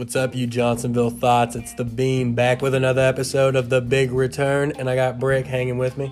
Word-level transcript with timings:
What's 0.00 0.16
up, 0.16 0.34
you 0.34 0.46
Johnsonville 0.46 1.10
thoughts? 1.10 1.54
It's 1.54 1.74
the 1.74 1.84
Bean 1.84 2.34
back 2.34 2.62
with 2.62 2.74
another 2.74 3.02
episode 3.02 3.54
of 3.54 3.68
The 3.68 3.82
Big 3.82 4.12
Return, 4.12 4.72
and 4.78 4.88
I 4.88 4.94
got 4.94 5.18
Brick 5.18 5.44
hanging 5.44 5.76
with 5.76 5.98
me. 5.98 6.10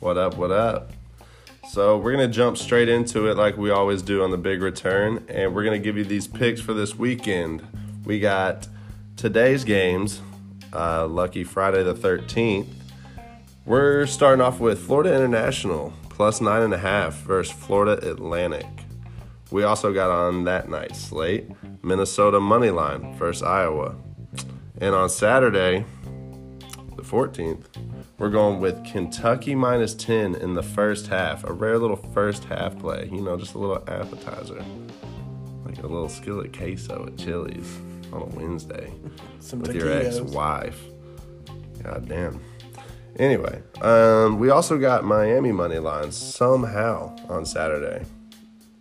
What 0.00 0.18
up, 0.18 0.36
what 0.36 0.50
up? 0.50 0.90
So, 1.68 1.96
we're 1.96 2.10
going 2.10 2.28
to 2.28 2.34
jump 2.34 2.58
straight 2.58 2.88
into 2.88 3.30
it 3.30 3.36
like 3.36 3.56
we 3.56 3.70
always 3.70 4.02
do 4.02 4.24
on 4.24 4.32
The 4.32 4.36
Big 4.36 4.60
Return, 4.60 5.24
and 5.28 5.54
we're 5.54 5.62
going 5.62 5.80
to 5.80 5.84
give 5.84 5.96
you 5.96 6.04
these 6.04 6.26
picks 6.26 6.60
for 6.60 6.74
this 6.74 6.96
weekend. 6.96 7.62
We 8.04 8.18
got 8.18 8.66
today's 9.16 9.62
games, 9.62 10.20
uh, 10.72 11.06
lucky 11.06 11.44
Friday 11.44 11.84
the 11.84 11.94
13th. 11.94 12.66
We're 13.64 14.06
starting 14.06 14.40
off 14.40 14.58
with 14.58 14.80
Florida 14.84 15.14
International 15.14 15.92
plus 16.08 16.40
nine 16.40 16.62
and 16.62 16.74
a 16.74 16.78
half 16.78 17.14
versus 17.18 17.54
Florida 17.54 18.10
Atlantic. 18.10 18.66
We 19.50 19.64
also 19.64 19.92
got 19.92 20.10
on 20.10 20.44
that 20.44 20.68
night 20.68 20.94
slate 20.94 21.50
Minnesota 21.82 22.38
money 22.38 22.70
line 22.70 23.16
versus 23.16 23.42
Iowa. 23.42 23.96
And 24.80 24.94
on 24.94 25.10
Saturday, 25.10 25.84
the 26.96 27.02
14th, 27.02 27.64
we're 28.18 28.30
going 28.30 28.60
with 28.60 28.84
Kentucky 28.84 29.54
minus 29.54 29.94
10 29.94 30.36
in 30.36 30.54
the 30.54 30.62
first 30.62 31.08
half. 31.08 31.42
A 31.44 31.52
rare 31.52 31.78
little 31.78 31.96
first 31.96 32.44
half 32.44 32.78
play, 32.78 33.08
you 33.10 33.20
know, 33.20 33.36
just 33.36 33.54
a 33.54 33.58
little 33.58 33.82
appetizer. 33.88 34.64
Like 35.64 35.78
a 35.78 35.86
little 35.86 36.08
skillet 36.08 36.56
queso 36.56 37.06
at 37.06 37.16
Chili's 37.16 37.78
on 38.12 38.22
a 38.22 38.26
Wednesday 38.26 38.92
Some 39.40 39.60
with 39.60 39.74
your 39.74 39.90
ex 39.90 40.20
wife. 40.20 40.80
God 41.82 42.08
damn. 42.08 42.40
Anyway, 43.18 43.62
um, 43.80 44.38
we 44.38 44.50
also 44.50 44.78
got 44.78 45.04
Miami 45.04 45.52
money 45.52 45.78
lines 45.78 46.16
somehow 46.16 47.16
on 47.28 47.44
Saturday. 47.44 48.04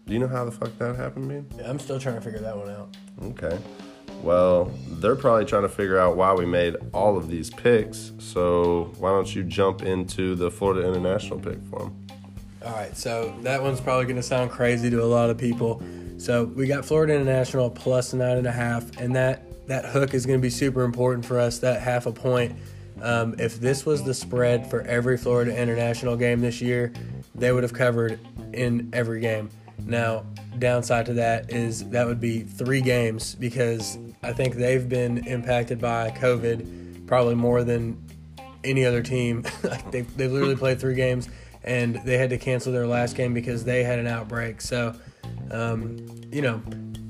Do 0.09 0.15
you 0.15 0.19
know 0.19 0.27
how 0.27 0.43
the 0.43 0.51
fuck 0.51 0.75
that 0.79 0.95
happened, 0.95 1.27
man? 1.27 1.45
I'm 1.63 1.77
still 1.77 1.99
trying 1.99 2.15
to 2.15 2.21
figure 2.21 2.39
that 2.39 2.57
one 2.57 2.67
out. 2.71 2.97
Okay. 3.25 3.59
Well, 4.23 4.71
they're 4.93 5.15
probably 5.15 5.45
trying 5.45 5.61
to 5.61 5.69
figure 5.69 5.99
out 5.99 6.17
why 6.17 6.33
we 6.33 6.47
made 6.47 6.77
all 6.95 7.15
of 7.15 7.29
these 7.29 7.51
picks. 7.51 8.11
So 8.17 8.91
why 8.97 9.11
don't 9.11 9.35
you 9.35 9.43
jump 9.43 9.83
into 9.83 10.33
the 10.33 10.49
Florida 10.49 10.87
International 10.87 11.37
pick 11.37 11.63
for 11.69 11.83
them? 11.83 12.07
All 12.65 12.71
right, 12.71 12.97
so 12.97 13.35
that 13.43 13.61
one's 13.61 13.79
probably 13.79 14.05
going 14.05 14.15
to 14.15 14.23
sound 14.23 14.49
crazy 14.49 14.89
to 14.89 15.03
a 15.03 15.05
lot 15.05 15.29
of 15.29 15.37
people. 15.37 15.79
So 16.17 16.45
we 16.45 16.65
got 16.65 16.85
Florida 16.85 17.13
International 17.13 17.69
plus 17.69 18.11
nine 18.11 18.37
and 18.37 18.47
a 18.47 18.51
half, 18.51 18.97
and 18.97 19.15
that 19.15 19.67
that 19.67 19.85
hook 19.85 20.15
is 20.15 20.25
going 20.25 20.39
to 20.39 20.41
be 20.41 20.49
super 20.49 20.85
important 20.85 21.23
for 21.23 21.39
us. 21.39 21.59
That 21.59 21.83
half 21.83 22.07
a 22.07 22.11
point. 22.11 22.57
Um, 22.99 23.35
if 23.37 23.59
this 23.59 23.85
was 23.85 24.03
the 24.03 24.15
spread 24.15 24.69
for 24.69 24.81
every 24.81 25.17
Florida 25.17 25.55
International 25.55 26.17
game 26.17 26.41
this 26.41 26.61
year, 26.61 26.91
they 27.35 27.51
would 27.51 27.61
have 27.61 27.73
covered 27.73 28.19
in 28.53 28.89
every 28.91 29.21
game. 29.21 29.49
Now, 29.85 30.25
downside 30.57 31.05
to 31.07 31.13
that 31.13 31.51
is 31.51 31.87
that 31.89 32.05
would 32.05 32.19
be 32.19 32.41
three 32.41 32.81
games 32.81 33.35
because 33.35 33.97
I 34.23 34.33
think 34.33 34.55
they've 34.55 34.87
been 34.87 35.25
impacted 35.27 35.79
by 35.79 36.11
COVID 36.11 37.07
probably 37.07 37.35
more 37.35 37.63
than 37.63 38.01
any 38.63 38.85
other 38.85 39.01
team. 39.01 39.45
they've, 39.91 40.17
they've 40.17 40.31
literally 40.31 40.55
played 40.55 40.79
three 40.79 40.95
games 40.95 41.29
and 41.63 41.95
they 42.05 42.17
had 42.17 42.29
to 42.29 42.37
cancel 42.37 42.71
their 42.71 42.87
last 42.87 43.15
game 43.15 43.33
because 43.33 43.63
they 43.63 43.83
had 43.83 43.99
an 43.99 44.07
outbreak. 44.07 44.61
So, 44.61 44.95
um, 45.51 45.97
you 46.31 46.41
know, 46.41 46.61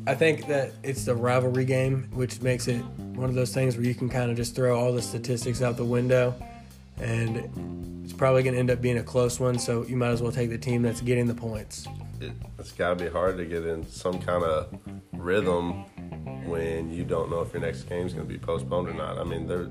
I 0.08 0.16
think 0.16 0.48
that 0.48 0.72
it's 0.84 1.06
the 1.06 1.16
rivalry 1.16 1.66
game, 1.66 2.10
which 2.14 2.42
makes 2.42 2.68
it 2.68 2.84
one 3.16 3.30
of 3.30 3.36
those 3.36 3.54
things 3.54 3.76
where 3.76 3.86
you 3.86 3.94
can 3.94 4.10
kind 4.10 4.32
of 4.32 4.38
just 4.38 4.56
throw 4.56 4.80
all 4.80 4.94
the 4.94 5.02
statistics 5.02 5.62
out 5.62 5.78
the 5.78 5.86
window. 5.86 6.34
And 6.98 8.04
it's 8.04 8.14
probably 8.14 8.44
going 8.44 8.54
to 8.54 8.60
end 8.60 8.72
up 8.72 8.82
being 8.82 8.98
a 8.98 9.04
close 9.04 9.40
one. 9.40 9.60
So 9.60 9.86
you 9.86 9.96
might 9.96 10.10
as 10.10 10.22
well 10.22 10.32
take 10.32 10.50
the 10.50 10.58
team 10.58 10.82
that's 10.82 11.02
getting 11.02 11.28
the 11.28 11.36
points. 11.36 11.88
It, 12.22 12.34
it's 12.58 12.72
got 12.72 12.98
to 12.98 13.04
be 13.04 13.10
hard 13.10 13.38
to 13.38 13.46
get 13.46 13.66
in 13.66 13.88
some 13.88 14.20
kind 14.20 14.44
of 14.44 14.74
rhythm 15.14 15.84
when 16.46 16.92
you 16.92 17.04
don't 17.04 17.30
know 17.30 17.42
if 17.42 17.54
your 17.54 17.62
next 17.62 17.84
game 17.84 18.06
is 18.08 18.14
going 18.14 18.28
to 18.28 18.34
be 18.34 18.40
postponed 18.40 18.90
or 18.90 18.94
not. 18.94 19.18
I 19.18 19.24
mean, 19.24 19.48
there 19.48 19.70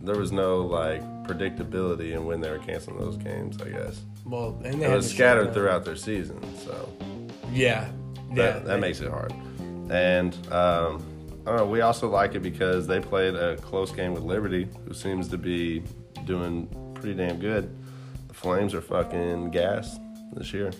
there 0.00 0.16
was 0.16 0.30
no 0.32 0.60
like 0.62 1.02
predictability 1.26 2.12
in 2.12 2.24
when 2.26 2.40
they 2.40 2.50
were 2.50 2.58
canceling 2.58 2.98
those 2.98 3.16
games. 3.16 3.60
I 3.60 3.70
guess 3.70 4.02
Well, 4.24 4.60
and 4.64 4.80
they 4.80 4.86
it 4.86 4.94
was 4.94 5.10
scattered 5.10 5.52
throughout 5.52 5.84
their 5.84 5.96
season, 5.96 6.40
so. 6.58 6.88
Yeah. 7.52 7.88
that, 8.30 8.36
Yeah. 8.36 8.58
that 8.60 8.80
makes 8.80 9.00
it 9.00 9.10
hard. 9.10 9.32
And 9.90 10.34
um, 10.52 11.02
I 11.46 11.50
don't 11.50 11.56
know. 11.58 11.66
We 11.66 11.80
also 11.80 12.08
like 12.08 12.34
it 12.34 12.40
because 12.40 12.86
they 12.86 13.00
played 13.00 13.34
a 13.34 13.56
close 13.56 13.92
game 13.92 14.14
with 14.14 14.22
Liberty, 14.24 14.68
who 14.86 14.94
seems 14.94 15.28
to 15.28 15.38
be 15.38 15.82
doing 16.24 16.66
pretty 16.94 17.14
damn 17.14 17.38
good. 17.38 17.74
The 18.28 18.34
Flames 18.34 18.74
are 18.74 18.80
fucking 18.80 19.50
gas 19.50 19.98
this 20.34 20.52
year. 20.52 20.72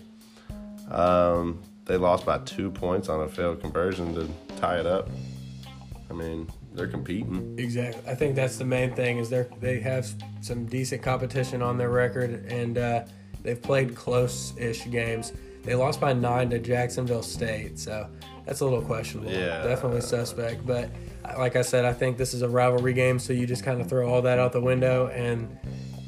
Um, 0.91 1.62
they 1.84 1.97
lost 1.97 2.26
by 2.26 2.38
two 2.38 2.70
points 2.70 3.08
on 3.08 3.20
a 3.20 3.28
failed 3.28 3.60
conversion 3.60 4.14
to 4.14 4.28
tie 4.56 4.78
it 4.78 4.86
up. 4.86 5.08
I 6.10 6.12
mean, 6.12 6.48
they're 6.74 6.86
competing. 6.86 7.58
Exactly. 7.58 8.02
I 8.10 8.14
think 8.14 8.36
that's 8.36 8.56
the 8.56 8.64
main 8.64 8.94
thing 8.94 9.19
is 9.19 9.30
they 9.30 9.47
they 9.60 9.80
have 9.80 10.06
some 10.41 10.66
decent 10.66 11.02
competition 11.02 11.62
on 11.62 11.78
their 11.78 11.91
record 11.91 12.44
and 12.50 12.78
uh, 12.78 13.04
they've 13.42 13.60
played 13.60 13.94
close-ish 13.94 14.91
games. 14.91 15.32
They 15.62 15.74
lost 15.74 16.00
by 16.00 16.12
nine 16.12 16.50
to 16.50 16.58
Jacksonville 16.58 17.22
State, 17.22 17.78
so 17.78 18.08
that's 18.44 18.60
a 18.60 18.64
little 18.64 18.82
questionable. 18.82 19.32
Yeah. 19.32 19.64
definitely 19.64 20.00
suspect. 20.03 20.64
But 20.64 20.91
uh, 21.24 21.34
like 21.38 21.56
I 21.56 21.62
said, 21.62 21.84
I 21.84 21.92
think 21.92 22.18
this 22.18 22.34
is 22.34 22.42
a 22.42 22.48
rivalry 22.48 22.92
game, 22.92 23.18
so 23.18 23.32
you 23.32 23.47
just 23.47 23.64
kind 23.64 23.80
of 23.80 23.88
throw 23.88 24.08
all 24.08 24.22
that 24.22 24.38
out 24.38 24.53
the 24.53 24.60
window, 24.60 25.08
and 25.08 25.58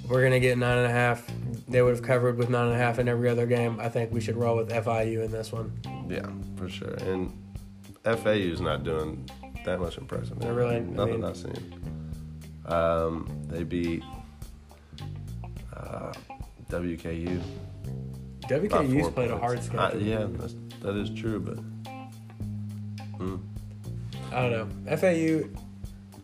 we're 0.09 0.23
gonna 0.23 0.39
get 0.39 0.59
nine 0.59 0.79
and 0.79 0.87
a 0.87 0.93
half. 0.93 1.29
They 1.69 1.83
would 1.83 1.95
have 1.95 2.03
covered 2.05 2.39
with 2.39 2.49
nine 2.49 2.67
and 2.67 2.75
a 2.75 2.79
half 2.79 2.99
in 2.99 3.09
every 3.09 3.29
other 3.29 3.47
game. 3.47 3.79
I 3.79 3.89
think 3.91 4.11
we 4.13 4.21
should 4.21 4.37
roll 4.37 4.57
with 4.57 4.71
FIU 4.71 5.23
in 5.25 5.31
this 5.31 5.53
one. 5.53 5.73
Yeah, 6.09 6.27
for 6.57 6.69
sure. 6.69 6.95
And 6.95 7.31
FAU's 8.05 8.61
not 8.61 8.85
doing 8.85 9.29
that 9.65 9.79
much 9.79 9.99
impressive. 9.99 10.39
They're 10.39 10.55
really- 10.55 10.77
I 10.77 10.81
nothing 10.81 11.21
mean- 11.21 11.25
I've 11.25 11.37
seen. 11.37 11.75
Um, 12.67 13.29
they 13.49 13.65
beat 13.65 14.03
uh, 15.77 16.13
WKU. 16.71 17.41
WKU's 18.43 19.09
played 19.11 19.31
a 19.31 19.37
points. 19.37 19.41
hard 19.41 19.59
Uh, 19.59 19.63
schedule. 19.91 20.03
yeah, 20.03 20.27
that's, 20.31 20.55
that 20.81 20.97
is 20.97 21.11
true, 21.11 21.41
but 21.41 21.59
mm. 23.19 23.41
I 24.33 24.49
don't 24.49 24.85
know. 24.87 24.97
FAU 24.97 25.49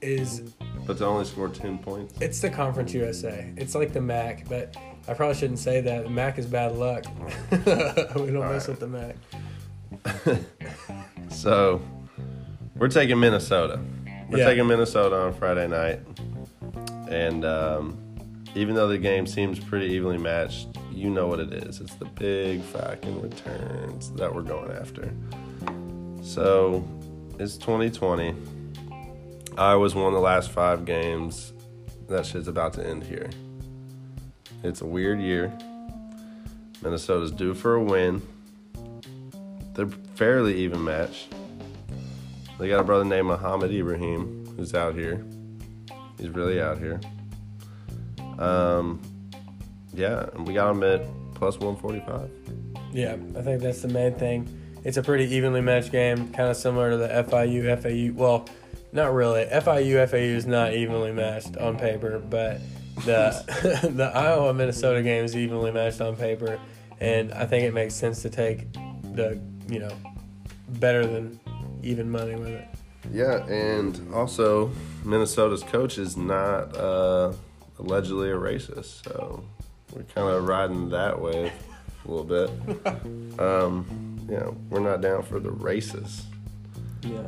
is 0.03 0.41
but 0.87 0.99
to 0.99 1.07
only 1.07 1.25
score 1.25 1.49
ten 1.49 1.79
points. 1.79 2.15
It's 2.21 2.41
the 2.41 2.51
Conference 2.51 2.93
USA. 2.95 3.51
It's 3.57 3.75
like 3.75 3.93
the 3.95 4.01
MAC, 4.03 4.47
but 4.49 4.77
I 5.07 5.15
probably 5.15 5.35
shouldn't 5.37 5.59
say 5.59 5.81
that. 5.83 6.05
The 6.05 6.11
MAC 6.11 6.39
is 6.39 6.47
bad 6.47 6.73
luck. 6.73 7.05
we 7.51 7.59
don't 8.31 8.41
mess 8.41 8.69
right. 8.69 8.69
with 8.69 8.81
the 8.81 8.87
MAC. 8.87 10.39
So 11.31 11.83
we're 12.77 12.89
taking 12.89 13.19
Minnesota. 13.21 13.81
We're 14.31 14.39
Yeah. 14.39 14.47
taking 14.47 14.67
Minnesota 14.67 15.17
on 15.17 15.35
Friday 15.35 15.67
night, 15.67 16.01
and 17.09 17.45
um, 17.45 17.99
even 18.55 18.75
though 18.75 18.89
the 18.89 18.99
game 18.99 19.27
seems 19.27 19.59
pretty 19.59 19.87
evenly 19.95 20.17
matched, 20.17 20.69
you 20.93 21.11
know 21.11 21.27
what 21.27 21.41
it 21.41 21.53
is. 21.53 21.81
It's 21.81 21.95
the 21.97 22.05
big 22.07 22.63
fucking 22.63 23.21
returns 23.21 24.11
that 24.13 24.33
we're 24.35 24.43
going 24.43 24.71
after. 24.73 25.13
So 26.23 26.85
it's 27.39 27.57
2020. 27.59 28.35
Iowa's 29.59 29.95
won 29.95 30.13
the 30.15 30.21
last 30.21 30.51
five 30.51 30.85
games. 30.85 31.53
That 32.09 32.25
shit's 32.25 32.49
about 32.49 32.73
to 32.75 32.87
end 32.87 33.03
here. 33.05 33.29
It's 34.65 34.81
a 34.81 34.87
weird 34.87 35.21
year. 35.21 35.53
Minnesota's 36.83 37.31
due 37.31 37.53
for 37.53 37.75
a 37.75 37.83
win. 37.83 38.23
They're 39.75 39.89
fairly 40.15 40.57
even 40.57 40.83
matched. 40.83 41.35
They 42.59 42.69
got 42.69 42.81
a 42.81 42.85
brother 42.85 43.05
named 43.05 43.29
Mohamed 43.29 43.71
Ibrahim 43.73 44.47
who's 44.57 44.75
out 44.75 44.95
here. 44.95 45.23
He's 46.19 46.31
really 46.31 46.63
out 46.63 46.79
here. 46.79 46.99
Um, 48.39 49.03
yeah, 49.93 50.31
and 50.35 50.49
we 50.49 50.55
got 50.55 50.71
him 50.71 50.83
at 50.83 51.05
plus 51.35 51.59
145. 51.59 52.31
Yeah, 52.93 53.17
I 53.37 53.43
think 53.43 53.61
that's 53.61 53.83
the 53.83 53.89
main 53.89 54.15
thing. 54.15 54.49
It's 54.83 54.97
a 54.97 55.03
pretty 55.03 55.35
evenly 55.35 55.61
matched 55.61 55.93
game, 55.93 56.33
kind 56.33 56.49
of 56.49 56.57
similar 56.57 56.93
to 56.93 56.97
the 56.97 57.09
FIU 57.09 57.77
FAU. 57.83 58.19
Well, 58.19 58.49
not 58.93 59.13
really. 59.13 59.45
FIU 59.45 60.09
FAU 60.09 60.17
is 60.17 60.47
not 60.47 60.73
evenly 60.73 61.13
matched 61.13 61.59
on 61.59 61.77
paper, 61.77 62.19
but 62.19 62.61
the 63.05 63.91
the 63.95 64.11
Iowa 64.15 64.53
Minnesota 64.55 65.03
game 65.03 65.25
is 65.25 65.37
evenly 65.37 65.71
matched 65.71 66.01
on 66.01 66.17
paper, 66.17 66.59
and 67.01 67.33
I 67.33 67.47
think 67.47 67.65
it 67.65 67.75
makes 67.75 67.95
sense 67.95 68.23
to 68.23 68.31
take 68.31 68.73
the 69.15 69.41
you 69.69 69.81
know 69.81 69.93
better 70.69 71.07
than 71.07 71.39
even 71.83 72.11
money 72.11 72.35
with 72.37 72.49
it. 72.49 72.69
Yeah, 73.13 73.45
and 73.47 74.13
also 74.15 74.71
Minnesota's 75.05 75.63
coach 75.63 75.99
is 75.99 76.17
not 76.17 76.77
uh, 76.77 77.33
allegedly 77.79 78.31
a 78.31 78.35
racist, 78.35 79.05
so 79.05 79.45
we're 79.93 80.05
kind 80.05 80.29
of 80.29 80.47
riding 80.47 80.89
that 80.91 81.21
wave 81.21 81.53
a 82.05 82.11
little 82.11 82.25
bit. 82.25 82.51
Um, 83.37 84.17
yeah, 84.31 84.49
we're 84.71 84.79
not 84.79 85.01
down 85.01 85.25
for 85.25 85.41
the 85.41 85.51
racists. 85.51 86.23
Yeah. 87.03 87.27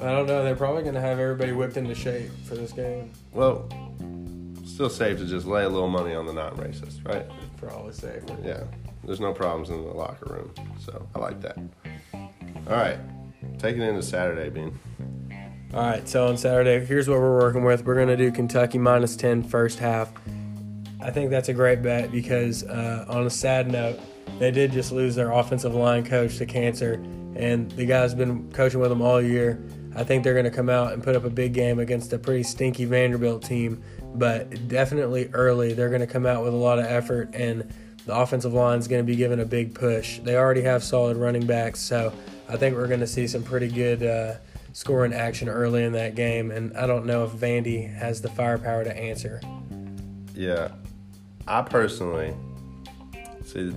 I 0.00 0.10
don't 0.10 0.26
know. 0.26 0.42
They're 0.42 0.56
probably 0.56 0.82
going 0.82 0.94
to 0.94 1.02
have 1.02 1.18
everybody 1.18 1.52
whipped 1.52 1.76
into 1.76 1.94
shape 1.94 2.30
for 2.44 2.54
this 2.54 2.72
game. 2.72 3.10
Well, 3.32 3.68
still 4.64 4.90
safe 4.90 5.18
to 5.18 5.26
just 5.26 5.46
lay 5.46 5.64
a 5.64 5.68
little 5.68 5.88
money 5.88 6.14
on 6.14 6.26
the 6.26 6.32
non-racist, 6.32 7.06
right? 7.06 7.26
For 7.56 7.66
Probably 7.68 7.92
safer. 7.92 8.36
Yeah, 8.42 8.64
there's 9.04 9.20
no 9.20 9.32
problems 9.32 9.70
in 9.70 9.76
the 9.76 9.92
locker 9.92 10.32
room, 10.32 10.52
so 10.78 11.06
I 11.14 11.18
like 11.18 11.40
that. 11.42 11.58
All 12.14 12.76
right, 12.76 12.98
taking 13.58 13.82
it 13.82 13.88
into 13.88 14.02
Saturday, 14.02 14.48
Bean. 14.50 14.78
All 15.74 15.80
right, 15.80 16.08
so 16.08 16.28
on 16.28 16.36
Saturday, 16.36 16.84
here's 16.84 17.08
what 17.08 17.18
we're 17.18 17.38
working 17.38 17.64
with. 17.64 17.84
We're 17.84 17.96
going 17.96 18.08
to 18.08 18.16
do 18.16 18.30
Kentucky 18.30 18.78
minus 18.78 19.16
10 19.16 19.42
first 19.42 19.80
half. 19.80 20.12
I 21.00 21.10
think 21.10 21.30
that's 21.30 21.48
a 21.48 21.52
great 21.52 21.82
bet 21.82 22.12
because, 22.12 22.62
uh, 22.64 23.04
on 23.08 23.26
a 23.26 23.30
sad 23.30 23.70
note, 23.70 23.98
they 24.38 24.50
did 24.50 24.72
just 24.72 24.92
lose 24.92 25.14
their 25.14 25.32
offensive 25.32 25.74
line 25.74 26.04
coach 26.04 26.38
to 26.38 26.46
cancer, 26.46 26.94
and 27.34 27.70
the 27.72 27.86
guy's 27.86 28.14
been 28.14 28.50
coaching 28.52 28.80
with 28.80 28.88
them 28.88 29.02
all 29.02 29.20
year. 29.20 29.62
I 29.96 30.04
think 30.04 30.24
they're 30.24 30.32
going 30.34 30.44
to 30.44 30.50
come 30.50 30.68
out 30.68 30.92
and 30.92 31.02
put 31.02 31.16
up 31.16 31.24
a 31.24 31.30
big 31.30 31.52
game 31.52 31.78
against 31.78 32.12
a 32.12 32.18
pretty 32.18 32.42
stinky 32.42 32.84
Vanderbilt 32.84 33.42
team, 33.42 33.82
but 34.14 34.68
definitely 34.68 35.28
early. 35.32 35.72
They're 35.72 35.88
going 35.88 36.00
to 36.00 36.06
come 36.06 36.26
out 36.26 36.44
with 36.44 36.54
a 36.54 36.56
lot 36.56 36.78
of 36.78 36.86
effort, 36.86 37.34
and 37.34 37.72
the 38.06 38.14
offensive 38.14 38.52
line 38.52 38.78
is 38.78 38.88
going 38.88 39.02
to 39.02 39.06
be 39.06 39.16
given 39.16 39.40
a 39.40 39.44
big 39.44 39.74
push. 39.74 40.18
They 40.20 40.36
already 40.36 40.62
have 40.62 40.82
solid 40.82 41.16
running 41.16 41.46
backs, 41.46 41.80
so 41.80 42.12
I 42.48 42.56
think 42.56 42.76
we're 42.76 42.88
going 42.88 43.00
to 43.00 43.06
see 43.06 43.26
some 43.26 43.42
pretty 43.42 43.68
good. 43.68 44.02
Uh, 44.02 44.34
scoring 44.74 45.14
action 45.14 45.48
early 45.48 45.84
in 45.84 45.92
that 45.92 46.16
game, 46.16 46.50
and 46.50 46.76
I 46.76 46.86
don't 46.86 47.06
know 47.06 47.24
if 47.24 47.30
Vandy 47.30 47.92
has 47.94 48.20
the 48.20 48.28
firepower 48.28 48.84
to 48.84 48.94
answer. 48.94 49.40
Yeah, 50.34 50.72
I 51.46 51.62
personally 51.62 52.34
see 53.44 53.72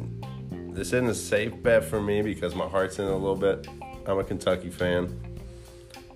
this 0.70 0.88
isn't 0.88 1.08
a 1.08 1.16
safe 1.16 1.54
bet 1.62 1.86
for 1.86 2.02
me 2.02 2.22
because 2.24 2.56
my 2.56 2.68
heart's 2.68 3.00
in 3.00 3.06
a 3.06 3.16
little 3.16 3.36
bit. 3.36 3.68
I'm 4.08 4.18
a 4.18 4.24
Kentucky 4.24 4.70
fan. 4.70 5.16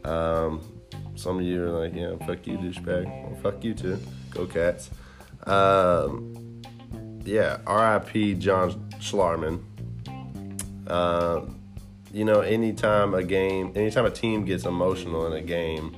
Um, 0.04 0.62
some 1.22 1.38
of 1.38 1.44
you 1.46 1.64
are 1.64 1.70
like, 1.70 1.94
yeah, 1.94 2.16
fuck 2.26 2.48
you, 2.48 2.58
douchebag. 2.58 3.06
Well, 3.06 3.40
fuck 3.42 3.64
you 3.64 3.74
too. 3.74 4.00
Go 4.32 4.48
Cats. 4.48 4.90
Um, 5.46 6.62
yeah, 7.24 7.58
R.I.P. 7.68 8.36
John 8.36 8.90
Schlarman. 9.00 9.62
Um, 10.90 11.60
you 12.12 12.26
know, 12.26 12.42
anytime 12.42 13.14
a 13.14 13.24
game, 13.24 13.72
anytime 13.76 14.06
a 14.06 14.12
team 14.12 14.46
gets 14.46 14.66
emotional 14.66 15.28
in 15.28 15.34
a 15.34 15.42
game, 15.42 15.96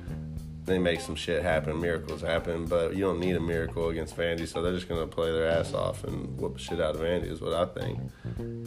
they 0.64 0.78
make 0.78 1.00
some 1.00 1.14
shit 1.14 1.42
happen, 1.42 1.80
miracles 1.80 2.20
happen. 2.20 2.66
But 2.66 2.94
you 2.94 3.04
don't 3.04 3.18
need 3.18 3.34
a 3.34 3.40
miracle 3.40 3.88
against 3.88 4.16
Vandy, 4.16 4.46
so 4.46 4.62
they're 4.62 4.74
just 4.74 4.88
gonna 4.88 5.06
play 5.06 5.32
their 5.32 5.48
ass 5.48 5.72
off 5.72 6.04
and 6.04 6.38
whoop 6.38 6.58
shit 6.58 6.80
out 6.80 6.94
of 6.94 7.00
Vandy, 7.00 7.30
is 7.30 7.40
what 7.40 7.54
I 7.54 7.64
think. 7.64 7.98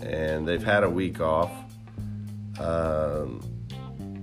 And 0.04 0.48
they've 0.48 0.63
had 0.63 0.83
a 0.83 0.89
week 0.89 1.21
off. 1.21 1.51
Um, 2.59 3.56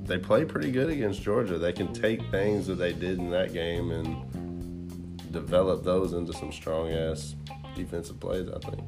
they 0.07 0.19
play 0.19 0.45
pretty 0.45 0.71
good 0.71 0.91
against 0.91 1.23
Georgia. 1.23 1.59
They 1.59 1.73
can 1.73 1.93
take 1.93 2.21
things 2.31 2.67
that 2.67 2.75
they 2.77 2.93
did 2.93 3.19
in 3.19 3.31
that 3.31 3.53
game 3.53 3.91
and 3.91 5.33
develop 5.33 5.83
those 5.85 6.13
into 6.13 6.33
some 6.33 6.53
strong 6.53 6.91
ass 6.93 7.35
defensive 7.75 8.21
plays. 8.21 8.49
I 8.49 8.59
think. 8.59 8.83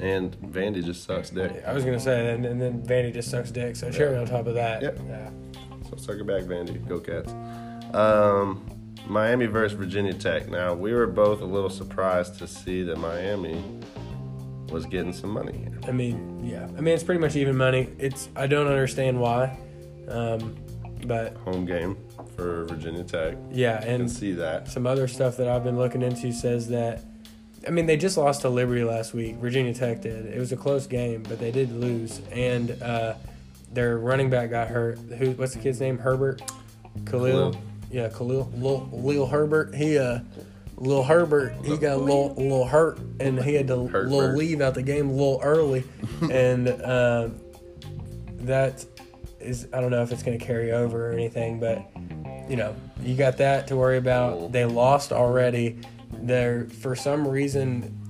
And 0.00 0.36
Vandy 0.38 0.84
just 0.84 1.04
sucks 1.04 1.30
dick. 1.30 1.62
I 1.66 1.72
was 1.72 1.84
gonna 1.84 2.00
say, 2.00 2.34
and, 2.34 2.44
and 2.44 2.60
then 2.60 2.82
Vandy 2.82 3.12
just 3.14 3.30
sucks 3.30 3.50
dick. 3.50 3.76
So 3.76 3.88
Yeah. 3.88 4.20
on 4.20 4.26
top 4.26 4.46
of 4.46 4.54
that. 4.54 4.82
Yep. 4.82 4.98
Yeah. 5.06 5.30
So 5.88 5.96
suck 5.96 6.16
it 6.16 6.26
back, 6.26 6.42
Vandy. 6.42 6.86
Go 6.86 6.98
Cats. 7.00 7.32
Um, 7.94 8.66
Miami 9.08 9.46
versus 9.46 9.78
Virginia 9.78 10.12
Tech. 10.12 10.48
Now 10.48 10.74
we 10.74 10.92
were 10.92 11.06
both 11.06 11.40
a 11.40 11.44
little 11.44 11.70
surprised 11.70 12.38
to 12.40 12.46
see 12.48 12.82
that 12.82 12.98
Miami 12.98 13.62
was 14.70 14.86
getting 14.86 15.12
some 15.12 15.30
money. 15.30 15.68
I 15.86 15.92
mean, 15.92 16.44
yeah. 16.44 16.64
I 16.76 16.80
mean, 16.80 16.94
it's 16.94 17.04
pretty 17.04 17.20
much 17.20 17.36
even 17.36 17.56
money. 17.56 17.88
It's 17.98 18.28
I 18.36 18.46
don't 18.46 18.66
understand 18.66 19.20
why, 19.20 19.56
um, 20.08 20.56
but 21.06 21.36
Home 21.38 21.64
game 21.64 21.96
for 22.36 22.64
Virginia 22.64 23.04
Tech. 23.04 23.36
yeah, 23.50 23.78
I 23.80 23.84
can 23.84 24.00
and 24.02 24.10
see 24.10 24.32
that. 24.32 24.68
some 24.68 24.86
other 24.86 25.08
stuff 25.08 25.36
that 25.38 25.48
I've 25.48 25.64
been 25.64 25.76
looking 25.78 26.02
into 26.02 26.32
says 26.32 26.68
that. 26.68 27.02
I 27.66 27.70
mean, 27.70 27.86
they 27.86 27.96
just 27.96 28.16
lost 28.16 28.42
to 28.42 28.48
Liberty 28.48 28.84
last 28.84 29.12
week. 29.12 29.36
Virginia 29.36 29.74
Tech 29.74 30.00
did. 30.00 30.26
It 30.26 30.38
was 30.38 30.52
a 30.52 30.56
close 30.56 30.86
game, 30.86 31.24
but 31.24 31.38
they 31.40 31.50
did 31.50 31.72
lose, 31.72 32.20
and 32.30 32.80
uh, 32.82 33.14
their 33.72 33.98
running 33.98 34.30
back 34.30 34.50
got 34.50 34.68
hurt. 34.68 34.98
Who? 34.98 35.32
What's 35.32 35.54
the 35.54 35.58
kid's 35.60 35.80
name? 35.80 35.98
Herbert. 35.98 36.42
Khalil. 37.06 37.52
Khalil. 37.52 37.62
Yeah, 37.90 38.08
Khalil. 38.08 38.50
Lil, 38.56 38.88
Lil 38.92 39.26
Herbert. 39.26 39.74
He 39.74 39.98
uh, 39.98 40.20
Lil 40.76 41.02
Herbert. 41.02 41.54
He 41.64 41.76
got 41.76 41.96
a 41.96 42.00
little, 42.00 42.34
little 42.34 42.66
hurt, 42.66 42.98
and 43.20 43.42
he 43.42 43.54
had 43.54 43.66
to 43.68 43.86
Hurt 43.86 44.08
little 44.08 44.28
bird. 44.28 44.36
leave 44.36 44.60
out 44.60 44.74
the 44.74 44.82
game 44.82 45.08
a 45.08 45.12
little 45.12 45.40
early, 45.42 45.84
and 46.30 46.68
uh, 46.68 47.28
that 48.40 48.84
is 49.40 49.68
I 49.72 49.80
don't 49.80 49.90
know 49.90 50.02
if 50.02 50.12
it's 50.12 50.22
going 50.22 50.38
to 50.38 50.44
carry 50.44 50.72
over 50.72 51.10
or 51.10 51.12
anything, 51.12 51.58
but 51.60 51.86
you 52.48 52.56
know 52.56 52.74
you 53.00 53.14
got 53.16 53.38
that 53.38 53.66
to 53.68 53.76
worry 53.76 53.98
about. 53.98 54.52
They 54.52 54.64
lost 54.64 55.12
already. 55.12 55.78
They're 56.12 56.66
for 56.66 56.94
some 56.94 57.26
reason 57.26 58.02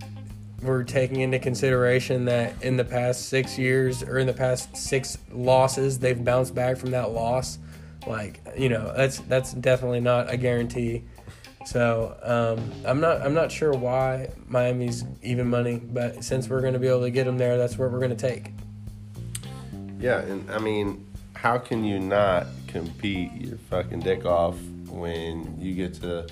we're 0.62 0.84
taking 0.84 1.20
into 1.20 1.38
consideration 1.38 2.24
that 2.24 2.60
in 2.62 2.76
the 2.76 2.84
past 2.84 3.28
six 3.28 3.58
years 3.58 4.02
or 4.02 4.18
in 4.18 4.26
the 4.26 4.32
past 4.32 4.74
six 4.76 5.18
losses 5.30 5.98
they've 5.98 6.24
bounced 6.24 6.54
back 6.54 6.76
from 6.76 6.90
that 6.90 7.10
loss. 7.10 7.58
Like 8.06 8.40
you 8.56 8.68
know 8.68 8.92
that's 8.96 9.18
that's 9.20 9.52
definitely 9.52 10.00
not 10.00 10.30
a 10.32 10.36
guarantee. 10.36 11.04
So 11.66 12.16
um, 12.22 12.72
I'm 12.86 13.00
not 13.00 13.22
I'm 13.22 13.34
not 13.34 13.50
sure 13.50 13.72
why 13.72 14.30
Miami's 14.48 15.04
even 15.22 15.48
money, 15.50 15.78
but 15.78 16.22
since 16.22 16.48
we're 16.48 16.60
going 16.60 16.74
to 16.74 16.78
be 16.78 16.86
able 16.86 17.00
to 17.02 17.10
get 17.10 17.24
them 17.24 17.38
there, 17.38 17.58
that's 17.58 17.76
where 17.76 17.88
we're 17.88 17.98
going 17.98 18.16
to 18.16 18.28
take. 18.30 18.52
Yeah, 19.98 20.20
and 20.20 20.48
I 20.50 20.58
mean, 20.58 21.04
how 21.34 21.58
can 21.58 21.82
you 21.84 21.98
not 21.98 22.46
compete 22.68 23.32
your 23.32 23.58
fucking 23.68 24.00
dick 24.00 24.24
off 24.24 24.56
when 24.88 25.60
you 25.60 25.74
get 25.74 25.94
to 25.94 26.26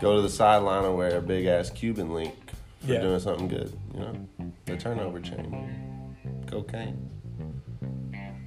go 0.00 0.16
to 0.16 0.22
the 0.22 0.28
sideline 0.28 0.84
and 0.84 0.96
wear 0.96 1.16
a 1.18 1.22
big 1.22 1.46
ass 1.46 1.70
Cuban 1.70 2.12
link 2.12 2.34
for 2.80 2.92
Yeah. 2.94 3.00
doing 3.02 3.20
something 3.20 3.46
good? 3.46 3.72
You 3.94 4.00
know, 4.00 4.26
the 4.64 4.76
turnover 4.76 5.20
chain, 5.20 6.16
cocaine, 6.50 7.08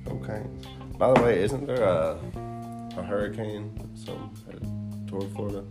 cocaine. 0.06 0.50
By 0.98 1.14
the 1.14 1.22
way, 1.22 1.42
isn't 1.42 1.66
there 1.66 1.82
a 1.84 2.20
a 2.98 3.04
hurricane 3.04 3.72
toward 5.12 5.32
Florida? 5.34 5.64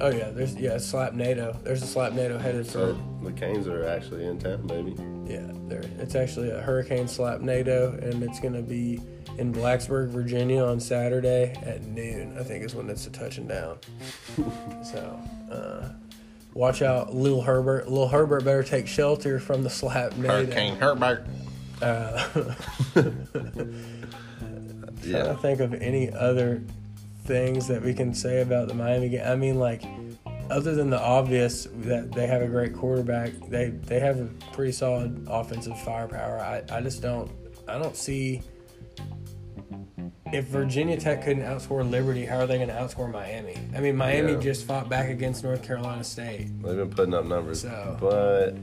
Oh 0.00 0.10
yeah, 0.10 0.30
there's 0.30 0.54
yeah 0.56 0.78
slap 0.78 1.12
NATO. 1.12 1.56
There's 1.64 1.82
a 1.82 1.86
slap 1.86 2.12
NATO 2.12 2.38
headed 2.38 2.66
So 2.66 2.94
for 3.20 3.24
the 3.24 3.32
Canes 3.32 3.66
are 3.66 3.86
actually 3.86 4.26
in 4.26 4.38
town, 4.38 4.66
baby. 4.66 4.94
yeah. 5.26 5.50
There 5.68 5.82
it's 5.98 6.14
actually 6.14 6.50
a 6.50 6.60
hurricane 6.60 7.08
slap 7.08 7.40
NATO, 7.40 7.92
and 8.00 8.22
it's 8.22 8.40
going 8.40 8.54
to 8.54 8.62
be 8.62 9.00
in 9.38 9.52
Blacksburg, 9.52 10.08
Virginia 10.08 10.64
on 10.64 10.80
Saturday 10.80 11.52
at 11.62 11.84
noon. 11.84 12.36
I 12.38 12.42
think 12.42 12.64
is 12.64 12.74
when 12.74 12.88
it's 12.90 13.06
a 13.06 13.10
touching 13.10 13.46
down. 13.46 13.78
so. 14.84 15.20
Uh, 15.50 15.88
Watch 16.54 16.82
out, 16.82 17.14
Lil 17.14 17.42
Herbert. 17.42 17.88
Lil 17.88 18.08
Herbert 18.08 18.44
better 18.44 18.64
take 18.64 18.88
shelter 18.88 19.38
from 19.38 19.62
the 19.62 19.70
slap 19.70 20.16
NATO. 20.16 20.44
Hurricane 20.44 20.76
Herbert. 20.76 21.24
Uh, 21.80 22.26
trying 22.94 23.12
to 25.02 25.38
think 25.40 25.60
of 25.60 25.74
any 25.74 26.10
other 26.10 26.62
things 27.28 27.68
that 27.68 27.82
we 27.82 27.92
can 27.94 28.12
say 28.14 28.40
about 28.40 28.66
the 28.68 28.74
Miami 28.74 29.10
game. 29.10 29.22
I 29.24 29.36
mean, 29.36 29.58
like, 29.60 29.82
other 30.50 30.74
than 30.74 30.88
the 30.90 30.98
obvious 31.00 31.68
that 31.82 32.10
they 32.10 32.26
have 32.26 32.40
a 32.42 32.48
great 32.48 32.74
quarterback, 32.74 33.32
they 33.48 33.68
they 33.68 34.00
have 34.00 34.18
a 34.18 34.24
pretty 34.52 34.72
solid 34.72 35.26
offensive 35.30 35.78
firepower. 35.82 36.40
I, 36.40 36.62
I 36.74 36.80
just 36.80 37.02
don't 37.02 37.30
I 37.68 37.78
don't 37.78 37.94
see 37.96 38.42
if 40.32 40.46
Virginia 40.46 40.96
Tech 40.98 41.22
couldn't 41.22 41.42
outscore 41.42 41.88
Liberty, 41.88 42.24
how 42.24 42.38
are 42.38 42.46
they 42.46 42.56
going 42.56 42.68
to 42.68 42.74
outscore 42.74 43.10
Miami? 43.10 43.56
I 43.74 43.80
mean, 43.80 43.96
Miami 43.96 44.32
Yeah. 44.32 44.40
just 44.40 44.66
fought 44.66 44.88
back 44.88 45.08
against 45.08 45.42
North 45.42 45.62
Carolina 45.62 46.04
State. 46.04 46.48
They've 46.62 46.76
been 46.76 46.90
putting 46.90 47.14
up 47.14 47.24
numbers, 47.24 47.62
So- 47.62 47.96
but 48.00 48.56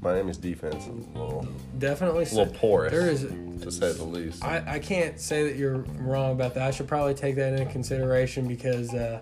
Miami's 0.00 0.38
defense 0.38 0.84
is 0.84 0.88
a 0.88 1.18
little, 1.18 1.46
Definitely, 1.78 2.24
a 2.24 2.34
little 2.34 2.46
porous, 2.54 2.90
there 2.90 3.08
is 3.10 3.22
to 3.62 3.70
say 3.70 3.92
the 3.92 4.04
least. 4.04 4.42
I, 4.44 4.62
I 4.74 4.78
can't 4.78 5.20
say 5.20 5.44
that 5.44 5.56
you're 5.56 5.78
wrong 5.98 6.32
about 6.32 6.54
that. 6.54 6.66
I 6.66 6.70
should 6.70 6.88
probably 6.88 7.14
take 7.14 7.36
that 7.36 7.52
into 7.52 7.70
consideration 7.70 8.48
because 8.48 8.94
uh, 8.94 9.20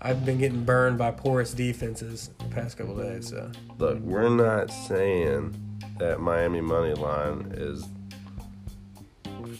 I've 0.00 0.24
been 0.24 0.38
getting 0.38 0.64
burned 0.64 0.96
by 0.96 1.10
porous 1.10 1.52
defenses 1.52 2.30
the 2.38 2.44
past 2.46 2.78
couple 2.78 2.96
days. 2.96 3.28
So 3.28 3.50
Look, 3.78 3.98
we're 4.00 4.30
not 4.30 4.70
saying 4.70 5.54
that 5.98 6.20
Miami 6.20 6.62
money 6.62 6.94
line 6.94 7.52
is 7.54 7.86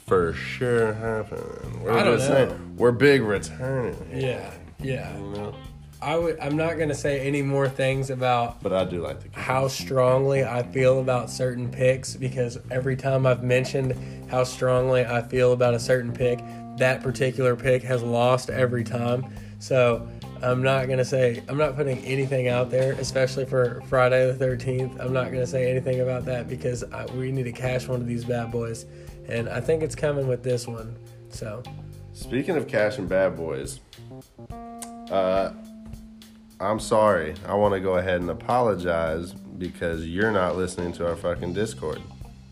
for 0.07 0.33
sure 0.33 0.95
happening. 0.95 1.83
We're 1.83 1.93
I 1.93 2.03
don't 2.03 2.17
just 2.17 2.31
know. 2.31 2.49
saying 2.49 2.77
we're 2.77 2.93
big 2.93 3.23
returning. 3.23 3.95
here, 4.11 4.55
yeah, 4.81 5.13
yeah. 5.13 5.19
you 5.19 5.31
know. 5.31 5.55
I 6.05 6.19
would. 6.19 6.39
I'm 6.39 6.55
not 6.55 6.79
gonna 6.79 6.95
say 6.95 7.27
any 7.27 7.41
more 7.41 7.67
things 7.67 8.11
about 8.11 8.63
But 8.63 8.75
I 8.75 8.85
do 8.85 9.01
like 9.01 9.21
the 9.21 9.41
how 9.41 9.69
strongly 9.69 10.45
I 10.45 10.63
feel 10.63 11.01
about 11.01 11.31
certain 11.31 11.71
picks 11.71 12.15
because 12.15 12.59
every 12.71 12.95
time 12.95 13.27
I've 13.27 13.43
mentioned 13.43 13.97
how 14.31 14.45
strongly 14.45 15.07
I 15.07 15.23
feel 15.23 15.55
about 15.55 15.73
a 15.73 15.81
certain 15.81 16.13
pick, 16.13 16.41
that 16.77 17.03
particular 17.03 17.57
pick 17.57 17.83
has 17.85 18.03
lost 18.03 18.51
every 18.51 18.85
time. 18.85 19.25
So 19.61 20.07
I'm 20.43 20.63
not 20.63 20.89
gonna 20.89 21.07
say 21.07 21.43
I'm 21.49 21.57
not 21.57 21.75
putting 21.75 21.99
anything 22.05 22.49
out 22.49 22.71
there, 22.71 22.93
especially 22.93 23.47
for 23.47 23.81
Friday 23.89 24.31
the 24.31 24.45
13th. 24.45 25.01
I'm 25.01 25.15
not 25.15 25.33
gonna 25.33 25.47
say 25.47 25.71
anything 25.71 26.01
about 26.01 26.27
that 26.27 26.49
because 26.49 26.85
I, 26.85 27.07
we 27.15 27.33
need 27.33 27.45
to 27.45 27.53
cash 27.53 27.89
one 27.89 28.03
of 28.03 28.07
these 28.07 28.27
bad 28.27 28.53
boys, 28.53 28.85
and 29.27 29.49
I 29.49 29.63
think 29.63 29.83
it's 29.83 29.95
coming 29.95 30.29
with 30.29 30.43
this 30.43 30.67
one. 30.67 30.99
So 31.31 31.63
Speaking 32.13 32.57
of 32.57 32.69
cash 32.69 32.99
and 32.99 33.09
bad 33.09 33.37
boys, 33.39 33.81
uh, 35.11 35.53
I'm 36.65 36.81
sorry. 36.81 37.35
I 37.47 37.55
want 37.55 37.75
to 37.75 37.81
go 37.81 37.97
ahead 37.97 38.21
and 38.21 38.31
apologize 38.31 39.33
because 39.33 40.07
you're 40.07 40.33
not 40.33 40.57
listening 40.57 40.93
to 40.95 41.07
our 41.09 41.17
fucking 41.17 41.53
Discord. 41.53 42.01